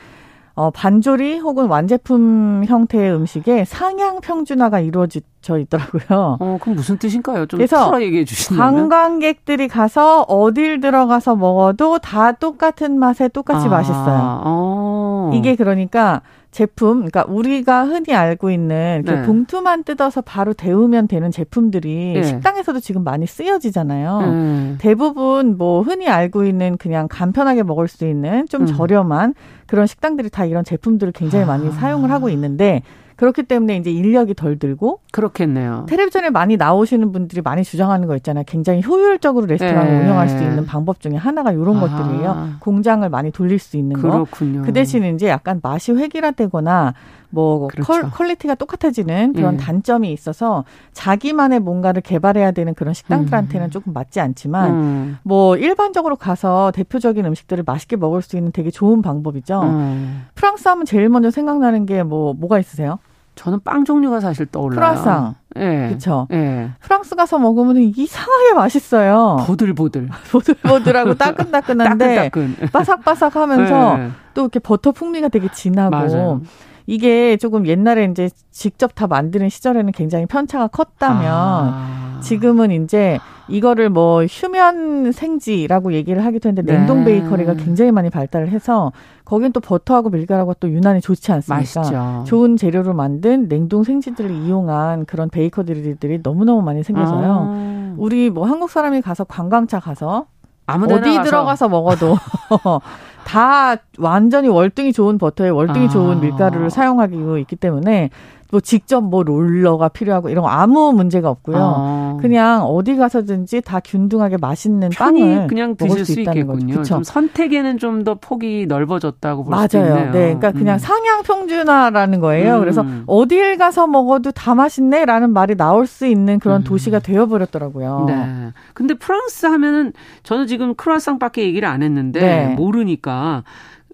[0.60, 5.20] 어, 반조리 혹은 완제품 형태의 음식에 상향 평준화가 이루어져
[5.58, 6.36] 있더라고요.
[6.38, 7.46] 어, 그럼 무슨 뜻인가요?
[7.46, 8.60] 좀 그래서 얘기해 주시면.
[8.60, 14.42] 관광객들이 가서 어딜 들어가서 먹어도 다 똑같은 맛에 똑같이 아, 맛있어요.
[14.44, 15.30] 어.
[15.32, 16.20] 이게 그러니까
[16.50, 19.22] 제품, 그러니까 우리가 흔히 알고 있는 네.
[19.22, 22.22] 봉투만 뜯어서 바로 데우면 되는 제품들이 네.
[22.24, 24.18] 식당에서도 지금 많이 쓰여지잖아요.
[24.24, 24.78] 음.
[24.80, 28.66] 대부분 뭐 흔히 알고 있는 그냥 간편하게 먹을 수 있는 좀 음.
[28.66, 29.34] 저렴한
[29.66, 31.70] 그런 식당들이 다 이런 제품들을 굉장히 많이 아.
[31.70, 32.82] 사용을 하고 있는데
[33.20, 35.84] 그렇기 때문에 이제 인력이 덜 들고 그렇겠네요.
[35.90, 38.44] 텔레비전에 많이 나오시는 분들이 많이 주장하는 거 있잖아요.
[38.46, 40.00] 굉장히 효율적으로 레스토랑을 네.
[40.00, 41.80] 운영할 수 있는 방법 중에 하나가 이런 아.
[41.80, 42.48] 것들이에요.
[42.60, 44.60] 공장을 많이 돌릴 수 있는 그렇군요.
[44.60, 44.66] 거.
[44.66, 46.94] 그 대신 이제 약간 맛이 획일화되거나
[47.28, 48.08] 뭐 그렇죠.
[48.10, 49.58] quality가 똑같아지는 그런 예.
[49.58, 50.64] 단점이 있어서
[50.94, 53.70] 자기만의 뭔가를 개발해야 되는 그런 식당들한테는 음.
[53.70, 55.18] 조금 맞지 않지만 음.
[55.24, 59.60] 뭐 일반적으로 가서 대표적인 음식들을 맛있게 먹을 수 있는 되게 좋은 방법이죠.
[59.62, 60.24] 음.
[60.34, 62.98] 프랑스 하면 제일 먼저 생각나는 게 뭐 뭐가 있으세요?
[63.34, 64.74] 저는 빵 종류가 사실 떠올라요.
[64.74, 65.34] 프랑상.
[65.56, 65.86] 예.
[65.88, 66.28] 그렇죠.
[66.32, 66.70] 예.
[66.80, 69.38] 프랑스 가서 먹으면 이상하게 맛있어요.
[69.46, 70.08] 보들보들.
[70.30, 72.68] 보들보들하고 따끈따끈한데 따끈따끈.
[72.72, 74.10] 바삭바삭하면서 예.
[74.34, 76.42] 또 이렇게 버터 풍미가 되게 진하고 맞아요.
[76.86, 82.09] 이게 조금 옛날에 이제 직접 다 만드는 시절에는 굉장히 편차가 컸다면 아.
[82.20, 83.18] 지금은 이제
[83.48, 86.78] 이거를 뭐 휴면 생지라고 얘기를 하기도 했는데 네.
[86.78, 88.92] 냉동 베이커리가 굉장히 많이 발달을 해서
[89.24, 91.80] 거긴 또 버터하고 밀가루가 또 유난히 좋지 않습니까?
[91.80, 92.24] 맛있죠.
[92.26, 97.46] 좋은 재료로 만든 냉동 생지들을 이용한 그런 베이커리들이 너무너무 많이 생겨서요.
[97.50, 97.94] 아.
[97.96, 100.26] 우리 뭐 한국 사람이 가서 관광차 가서
[100.66, 101.22] 어디 가서.
[101.22, 102.16] 들어가서 먹어도
[103.26, 105.88] 다 완전히 월등히 좋은 버터에 월등히 아.
[105.88, 108.10] 좋은 밀가루를 사용하고 있기 때문에
[108.50, 111.56] 뭐 직접 뭐 롤러가 필요하고 이런 거 아무 문제가 없고요.
[111.58, 112.09] 아.
[112.20, 116.82] 그냥 어디 가서든지 다 균등하게 맛있는 빵을 그냥 드실 수, 수 있겠군요.
[116.82, 119.94] 좀 선택에는 좀 더 폭이 넓어졌다고 볼 수 있네요.
[120.06, 120.78] 네, 그러니까 그냥 음.
[120.78, 122.54] 상향 평준화라는 거예요.
[122.54, 122.60] 음.
[122.60, 126.64] 그래서 어딜 가서 먹어도 다 맛있네라는 말이 나올 수 있는 그런 음.
[126.64, 128.04] 도시가 되어버렸더라고요.
[128.08, 128.52] 네.
[128.74, 129.92] 근데 프랑스 하면은
[130.22, 132.54] 저는 지금 크루아상밖에 얘기를 안 했는데 네.
[132.54, 133.44] 모르니까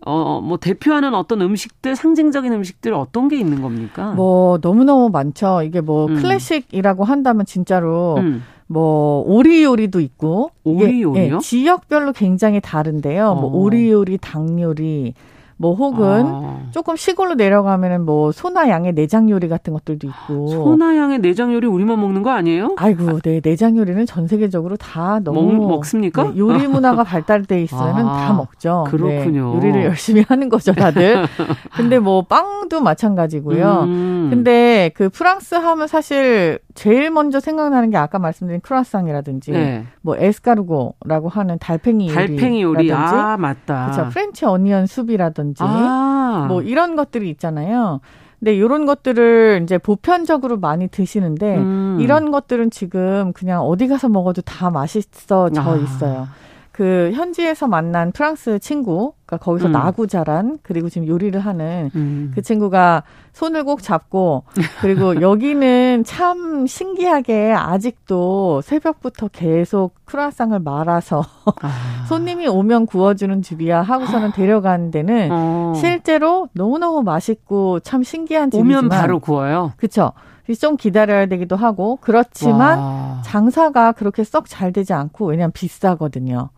[0.04, 4.12] 어, 뭐 대표하는 어떤 음식들, 상징적인 음식들 어떤 게 있는 겁니까?
[4.12, 5.62] 뭐 너무너무 많죠.
[5.62, 6.16] 이게 뭐 음.
[6.16, 8.42] 클래식이라고 한다면 진짜로 음.
[8.66, 11.36] 뭐 오리 요리도 있고 오리 요리요?
[11.36, 13.34] 예, 지역별로 굉장히 다른데요.
[13.34, 13.50] 뭐 어.
[13.50, 15.14] 뭐 오리 요리, 닭 요리,
[15.58, 16.60] 뭐 혹은 아.
[16.70, 21.66] 조금 시골로 내려가면은 뭐 소나 양의 내장 요리 같은 것들도 있고 소나 양의 내장 요리
[21.66, 22.74] 우리만 먹는 거 아니에요?
[22.76, 28.06] 아이고, 네 내장 요리는 전 세계적으로 다 너무 먹, 습니까 네, 요리 문화가 발달돼 있으면
[28.06, 28.26] 아.
[28.26, 28.84] 다 먹죠.
[28.88, 29.52] 그렇군요.
[29.52, 31.24] 네, 요리를 열심히 하는 거죠, 다들.
[31.74, 33.82] 근데 뭐 빵도 마찬가지고요.
[33.84, 34.26] 음.
[34.30, 39.84] 근데 그 프랑스 하면 사실 제일 먼저 생각나는 게 아까 말씀드린 크루아상이라든지 네.
[40.02, 43.90] 뭐 에스카르고라고 하는 달팽이 요리 달팽이 요리 아 맞다.
[43.90, 44.10] 그렇죠.
[44.10, 46.46] French onion soup이라든지 아.
[46.48, 48.00] 뭐 이런 것들이 있잖아요.
[48.38, 51.98] 근데 이런 것들을 이제 보편적으로 많이 드시는데 음.
[52.00, 55.76] 이런 것들은 지금 그냥 어디 가서 먹어도 다 맛있어져 아.
[55.76, 56.28] 있어요.
[56.76, 59.72] 그 현지에서 만난 프랑스 친구, 그러니까 거기서 음.
[59.72, 62.32] 나고 자란 그리고 지금 요리를 하는 음.
[62.34, 63.02] 그 친구가
[63.32, 64.44] 손을 꼭 잡고
[64.82, 71.24] 그리고 여기는 참 신기하게 아직도 새벽부터 계속 크루아상을 말아서
[71.62, 71.70] 아.
[72.08, 75.72] 손님이 오면 구워주는 집이야 하고서는 데려가는 데는 어.
[75.76, 79.72] 실제로 너무너무 맛있고 참 신기한 집이지만 오면 바로 구워요.
[79.78, 80.12] 그렇죠.
[80.60, 83.22] 좀 기다려야 되기도 하고 그렇지만 와.
[83.24, 86.50] 장사가 그렇게 썩 잘 되지 않고 왜냐하면 비싸거든요.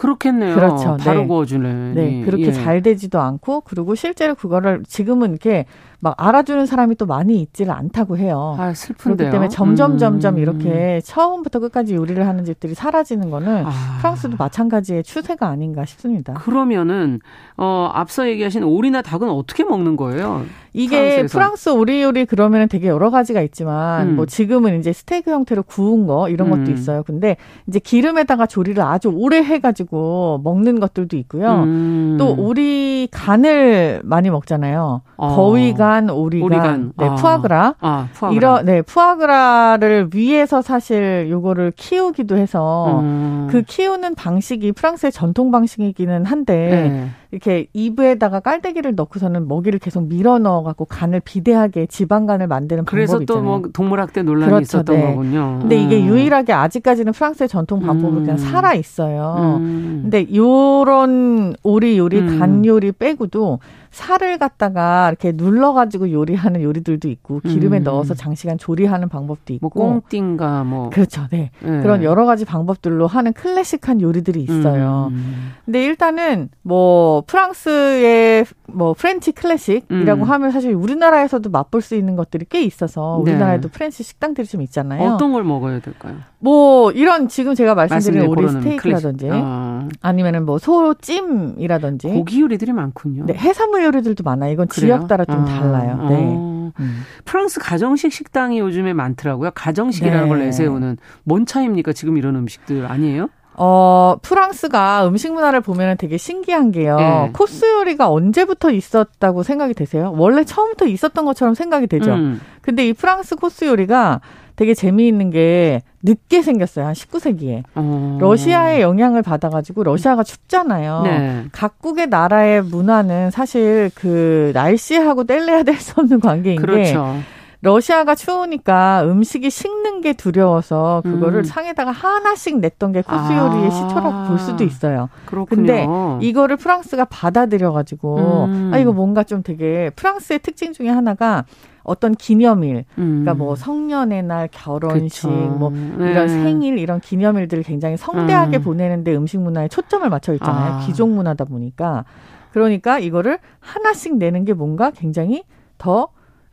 [0.00, 0.54] 그렇겠네요.
[0.54, 0.96] 그렇죠.
[0.98, 1.26] 바로 네.
[1.26, 1.92] 구워주는.
[1.94, 2.52] 네, 그렇게 예.
[2.52, 5.66] 잘 되지도 않고 그리고 실제로 그거를 지금은 이렇게
[5.98, 8.56] 막 알아주는 사람이 또 많이 있지를 않다고 해요.
[8.58, 9.16] 아, 슬픈데요.
[9.16, 9.98] 그렇기 때문에 점점 음.
[9.98, 13.70] 점점 이렇게 처음부터 끝까지 요리를 하는 집들이 사라지는 거는 아.
[13.98, 16.32] 프랑스도 마찬가지의 추세가 아닌가 싶습니다.
[16.32, 17.20] 그러면은
[17.58, 20.46] 어 앞서 얘기하신 오리나 닭은 어떻게 먹는 거예요?
[20.72, 21.38] 이게 프랑스에서.
[21.38, 24.16] 프랑스 오리 요리 그러면 되게 여러 가지가 있지만 음.
[24.16, 26.64] 뭐 지금은 이제 스테이크 형태로 구운 거 이런 음.
[26.64, 27.02] 것도 있어요.
[27.02, 31.62] 근데 이제 기름에다가 조리를 아주 오래 해가지고 먹는 것들도 있고요.
[31.64, 32.16] 음.
[32.18, 35.02] 또 오리 간을 많이 먹잖아요.
[35.16, 35.36] 어.
[35.36, 36.92] 거위간 오리간, 오리간, 오리간.
[36.96, 37.14] 네, 아.
[37.16, 37.74] 푸아그라.
[37.80, 38.36] 아, 푸아그라.
[38.36, 43.48] 이런 네, 푸아그라를 위해서 사실 요거를 키우기도 해서 음.
[43.50, 47.10] 그 키우는 방식이 프랑스의 전통 방식이기는 한데 네.
[47.32, 53.26] 이렇게 입에다가 깔때기를 넣고서는 먹이를 계속 밀어 넣어 갖고 간을 비대하게 지방간을 만드는 그래서 방법이.
[53.26, 55.02] 그래서 또 뭐 동물학대 논란이 그렇죠, 있었던 네.
[55.06, 55.58] 거군요.
[55.60, 55.82] 근데 음.
[55.86, 58.24] 이게 유일하게 아직까지는 프랑스의 전통 방법으로 음.
[58.24, 59.58] 그냥 살아 있어요.
[59.60, 60.00] 음.
[60.02, 62.38] 근데 요런 오리 요리, 음.
[62.38, 63.60] 간 요리 빼고도
[63.90, 67.84] 살을 갖다가 이렇게 눌러가지고 요리하는 요리들도 있고 기름에 음.
[67.84, 71.50] 넣어서 장시간 조리하는 방법도 있고 뭐 confit가 뭐 그렇죠, 네.
[71.60, 71.82] 네.
[71.82, 75.08] 그런 여러 가지 방법들로 하는 클래식한 요리들이 있어요.
[75.10, 75.52] 음.
[75.64, 80.30] 근데 일단은 뭐 프랑스의 뭐 French classic이라고 음.
[80.30, 83.32] 하면 사실 우리나라에서도 맛볼 수 있는 것들이 꽤 있어서 네.
[83.32, 83.72] 우리나라에도 네.
[83.72, 85.14] French 식당들이 좀 있잖아요.
[85.14, 86.16] 어떤 걸 먹어야 될까요?
[86.38, 89.88] 뭐 이런 지금 제가 말씀드린 오리 스테이크라든지 아.
[90.00, 93.26] 아니면은 뭐 소찜이라든지 고기 요리들이 많군요.
[93.26, 94.52] 네, 해산물 요리들도 많아요.
[94.52, 94.96] 이건 그래요?
[94.96, 95.44] 지역 따라 좀 아.
[95.44, 95.96] 달라요.
[96.08, 96.16] 네.
[96.18, 96.72] 어.
[96.78, 97.02] 음.
[97.24, 99.50] 프랑스 가정식 식당이 요즘에 많더라고요.
[99.54, 100.28] 가정식이라는 네.
[100.28, 101.92] 걸 내세우는 뭔 차이입니까?
[101.92, 103.28] 지금 이런 음식들 아니에요?
[103.54, 106.96] 어, 프랑스가 음식 문화를 보면 되게 신기한 게요.
[106.96, 107.30] 네.
[107.32, 110.14] 코스 요리가 언제부터 있었다고 생각이 되세요?
[110.16, 112.14] 원래 처음부터 있었던 것처럼 생각이 되죠.
[112.14, 112.40] 음.
[112.62, 114.20] 근데 이 프랑스 코스 요리가
[114.60, 116.84] 되게 재미있는 게 늦게 생겼어요.
[116.84, 117.62] 한 19세기에.
[117.76, 118.18] 어.
[118.20, 121.00] 러시아의 영향을 받아가지고 러시아가 춥잖아요.
[121.04, 121.44] 네.
[121.50, 127.16] 각국의 나라의 문화는 사실 그 날씨하고 뗄래야 될수 없는 관계인 그렇죠.
[127.60, 131.44] 게 러시아가 추우니까 음식이 식는 게 두려워서 그거를 음.
[131.44, 133.70] 상에다가 하나씩 냈던 게 코스 요리의 아.
[133.70, 135.08] 시초라고 볼 수도 있어요.
[135.26, 135.56] 그렇군요.
[135.56, 135.86] 근데
[136.20, 138.70] 이거를 프랑스가 받아들여 가지고 음.
[138.72, 141.44] 아 이거 뭔가 좀 되게 프랑스의 특징 중에 하나가
[141.82, 143.22] 어떤 기념일, 음.
[143.22, 145.28] 그러니까 뭐 성년의 날, 결혼식, 그쵸.
[145.30, 146.10] 뭐 네.
[146.10, 148.62] 이런 생일 이런 기념일들을 굉장히 성대하게 음.
[148.62, 150.74] 보내는데 음식 문화에 초점을 맞춰 있잖아요.
[150.74, 150.78] 아.
[150.86, 152.04] 귀족 문화다 보니까
[152.52, 155.44] 그러니까 이거를 하나씩 내는 게 뭔가 굉장히
[155.78, 156.08] 더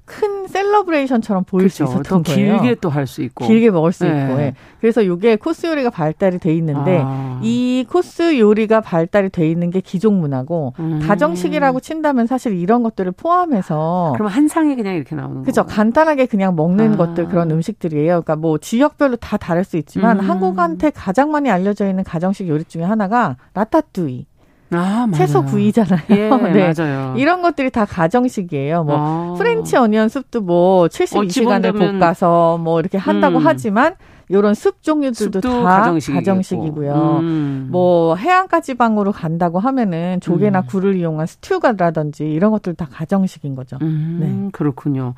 [0.07, 1.85] 큰 셀러브레이션처럼 보일 그렇죠.
[1.85, 2.59] 수 있었던 거예요.
[2.61, 4.23] 길게 또 할 수 있고 길게 먹을 수 네.
[4.23, 4.39] 있고.
[4.41, 4.53] 예.
[4.79, 7.39] 그래서 이게 코스 요리가 발달이 돼 있는데 아.
[7.43, 10.99] 이 코스 요리가 발달이 돼 있는 게 기족 문화고 음.
[11.05, 15.65] 가정식이라고 친다면 사실 이런 것들을 포함해서 그럼 한 상에 그냥 이렇게 나오는 거죠.
[15.65, 16.97] 간단하게 그냥 먹는 아.
[16.97, 18.21] 것들 그런 음식들이에요.
[18.21, 20.29] 그러니까 뭐 지역별로 다 다를 수 있지만 음.
[20.29, 24.25] 한국한테 가장 많이 알려져 있는 가정식 요리 중에 하나가 라타뚜이.
[24.71, 26.01] 아, 채소 구이잖아요.
[26.11, 26.73] 예, 네.
[26.73, 27.13] 맞아요.
[27.17, 28.83] 이런 것들이 다 가정식이에요.
[28.83, 29.35] 뭐 아.
[29.37, 33.45] French onion soup도 뭐 72시간을 볶아서 뭐 이렇게 한다고 음.
[33.45, 33.95] 하지만
[34.29, 36.85] 요런 수프 종류들도 다 가정식이고.
[36.85, 37.69] 요 음.
[37.71, 40.65] 뭐 해안가 지방으로 간다고 하면은 조개나 음.
[40.67, 43.77] 굴을 이용한 스튜가라든지 이런 것들 다 가정식인 거죠.
[43.81, 44.49] 음, 네.
[44.51, 45.13] 그렇군요.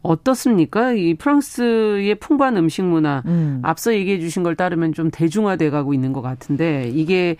[0.00, 0.92] 어떻습니까?
[0.92, 3.60] 이 프랑스의 풍부한 음식 문화 음.
[3.62, 7.36] 앞서 얘기해 주신 걸 따르면 좀 대중화돼 가고 있는 것 같은데 이게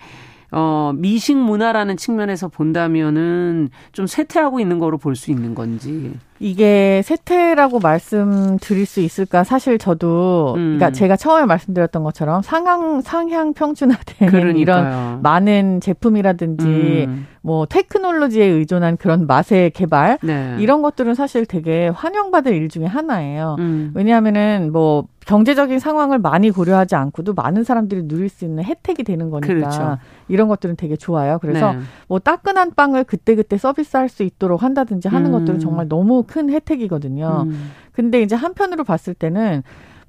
[0.51, 6.13] 어, 미식 문화라는 측면에서 본다면은 좀 쇠퇴하고 있는 거로 볼 수 있는 건지.
[6.41, 9.43] 이게 세태라고 말씀드릴 수 있을까?
[9.43, 10.77] 사실 저도 음.
[10.77, 14.57] 그러니까 제가 처음에 말씀드렸던 것처럼 상향 상향 평준화된 그러니까요.
[14.61, 17.27] 이런 많은 제품이라든지 음.
[17.41, 20.55] 뭐 테크놀로지에 의존한 그런 맛의 개발 네.
[20.59, 23.57] 이런 것들은 사실 되게 환영받을 일 중에 하나예요.
[23.59, 23.91] 음.
[23.93, 29.53] 왜냐하면은 뭐 경제적인 상황을 많이 고려하지 않고도 많은 사람들이 누릴 수 있는 혜택이 되는 거니까
[29.53, 29.97] 그렇죠.
[30.27, 31.37] 이런 것들은 되게 좋아요.
[31.39, 31.79] 그래서 네.
[32.07, 35.31] 뭐 따끈한 빵을 그때그때 서비스할 수 있도록 한다든지 하는 음.
[35.33, 37.45] 것들은 정말 너무 큰 혜택이거든요.
[37.45, 37.71] 음.
[37.91, 39.61] 근데 이제 한편으로 봤을 때는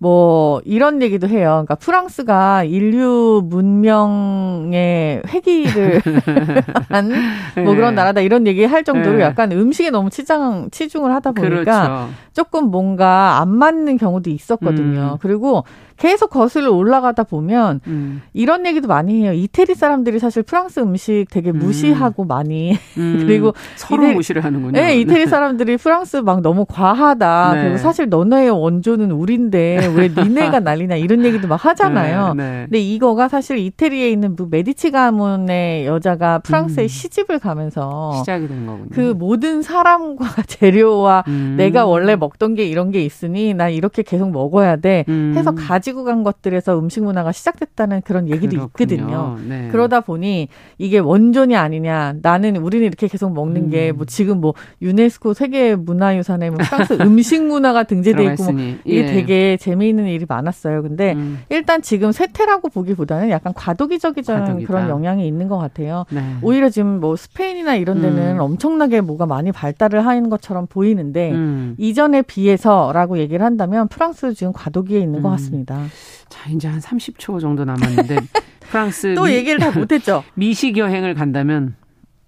[0.03, 1.62] 뭐 이런 얘기도 해요.
[1.66, 6.01] 그러니까 프랑스가 인류 문명의 회기를
[6.88, 7.11] 한
[7.64, 7.96] 뭐 그런 네.
[7.96, 9.22] 나라다 이런 얘기 할 정도로 네.
[9.24, 12.09] 약간 음식에 너무 치장 치중을 하다 보니까 그렇죠.
[12.32, 15.12] 조금 뭔가 안 맞는 경우도 있었거든요.
[15.14, 15.18] 음.
[15.20, 15.64] 그리고
[16.01, 18.22] 계속 거슬러 올라가다 보면 음.
[18.32, 19.34] 이런 얘기도 많이 해요.
[19.34, 21.59] 이태리 사람들이 사실 프랑스 음식 되게 음.
[21.59, 22.26] 무시하고 음.
[22.26, 24.72] 많이 그리고 서로 이태리, 무시를 하는군요.
[24.72, 27.53] 네, 이태리 사람들이 프랑스 막 너무 과하다.
[27.55, 27.62] 네.
[27.62, 32.32] 그리고 사실 너네의 원조는 우린데 왜 니네가 난리나 이런 얘기도 막 하잖아요.
[32.32, 32.62] 네, 네.
[32.62, 36.88] 근데 이거가 사실 이태리에 있는 뭐 메디치 가문의 여자가 프랑스에 음.
[36.88, 38.88] 시집을 가면서 시작이 된 거군요.
[38.90, 41.57] 그 모든 사람과 재료와 음.
[41.59, 45.05] 내가 원래 먹던 게 이런 게 있으니 나 이렇게 계속 먹어야 돼
[45.36, 48.95] 해서 가지 가지고 간 것들에서 음식 문화가 시작됐다는 그런 얘기도 그렇군요.
[48.95, 49.38] 있거든요.
[49.47, 49.68] 네.
[49.70, 52.14] 그러다 보니 이게 원존이 아니냐.
[52.22, 53.70] 나는 우리는 이렇게 계속 먹는 음.
[53.70, 59.07] 게뭐 지금 뭐 유네스코 세계 문화유산에 뭐 프랑스 음식 문화가 등재돼 있고 뭐 이게 예.
[59.07, 60.82] 되게 재미있는 일이 많았어요.
[60.82, 61.41] 근데 음.
[61.49, 66.05] 일단 지금 쇠퇴라고 보기보다는 약간 과도기적이라는 그런 영향이 있는 것 같아요.
[66.11, 66.20] 네.
[66.43, 68.41] 오히려 지금 뭐 스페인이나 이런 데는 음.
[68.41, 71.74] 엄청나게 뭐가 많이 발달을 하는 것처럼 보이는데 음.
[71.78, 75.32] 이전에 비해서라고 얘기를 한다면 프랑스 지금 과도기에 있는 것 음.
[75.32, 75.80] 같습니다.
[76.28, 78.16] 자, 이제 한 30초 정도 남았는데
[78.61, 80.24] 프랑스 또 미, 얘기를 다 못했죠.
[80.35, 81.76] 미식 여행을 간다면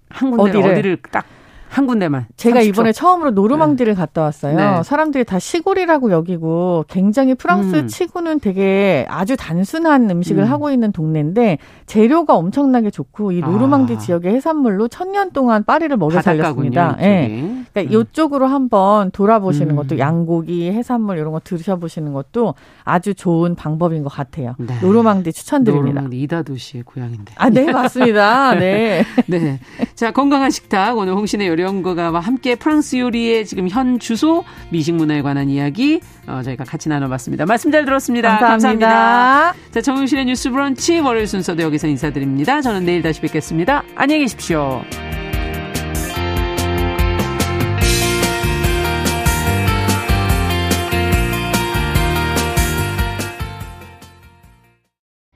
[0.08, 1.26] 한 군데 어디를, 어디를 딱
[1.72, 2.26] 한 군데만.
[2.36, 2.66] 제가 30초.
[2.66, 3.98] 이번에 처음으로 노르망디를 네.
[3.98, 4.56] 갔다 왔어요.
[4.56, 4.82] 네.
[4.82, 7.86] 사람들이 다 시골이라고 여기고 굉장히 프랑스 음.
[7.88, 10.50] 치고는 되게 아주 단순한 음식을 음.
[10.50, 11.56] 하고 있는 동네인데
[11.86, 13.98] 재료가 엄청나게 좋고 이 노르망디 아.
[13.98, 16.98] 지역의 해산물로 천년 동안 파리를 먹여 살렸습니다.
[17.00, 17.04] 예.
[17.06, 17.64] 네.
[17.72, 18.02] 그러니까 음.
[18.02, 19.76] 이쪽으로 한번 돌아보시는 음.
[19.76, 22.54] 것도 양고기, 해산물 이런 거 드셔보시는 것도
[22.84, 24.56] 아주 좋은 방법인 것 같아요.
[24.58, 24.78] 네.
[24.82, 26.02] 노르망디 추천드립니다.
[26.02, 27.32] 노르망디 이다도 씨의 고향인데.
[27.38, 28.56] 아, 네, 맞습니다.
[28.56, 29.04] 네.
[29.26, 29.58] 네.
[29.94, 35.22] 자, 건강한 식탁 오늘 홍신의 요리 연구가와 함께 프랑스 요리의 지금 현 주소 미식 문화에
[35.22, 37.46] 관한 이야기 어, 저희가 같이 나눠봤습니다.
[37.46, 38.38] 말씀 잘 들었습니다.
[38.38, 38.88] 감사합니다.
[38.88, 39.54] 감사합니다.
[39.70, 42.60] 자, 정용실의 뉴스 브런치 월요일 순서도 여기서 인사드립니다.
[42.60, 43.82] 저는 내일 다시 뵙겠습니다.
[43.96, 44.82] 안녕히 계십시오.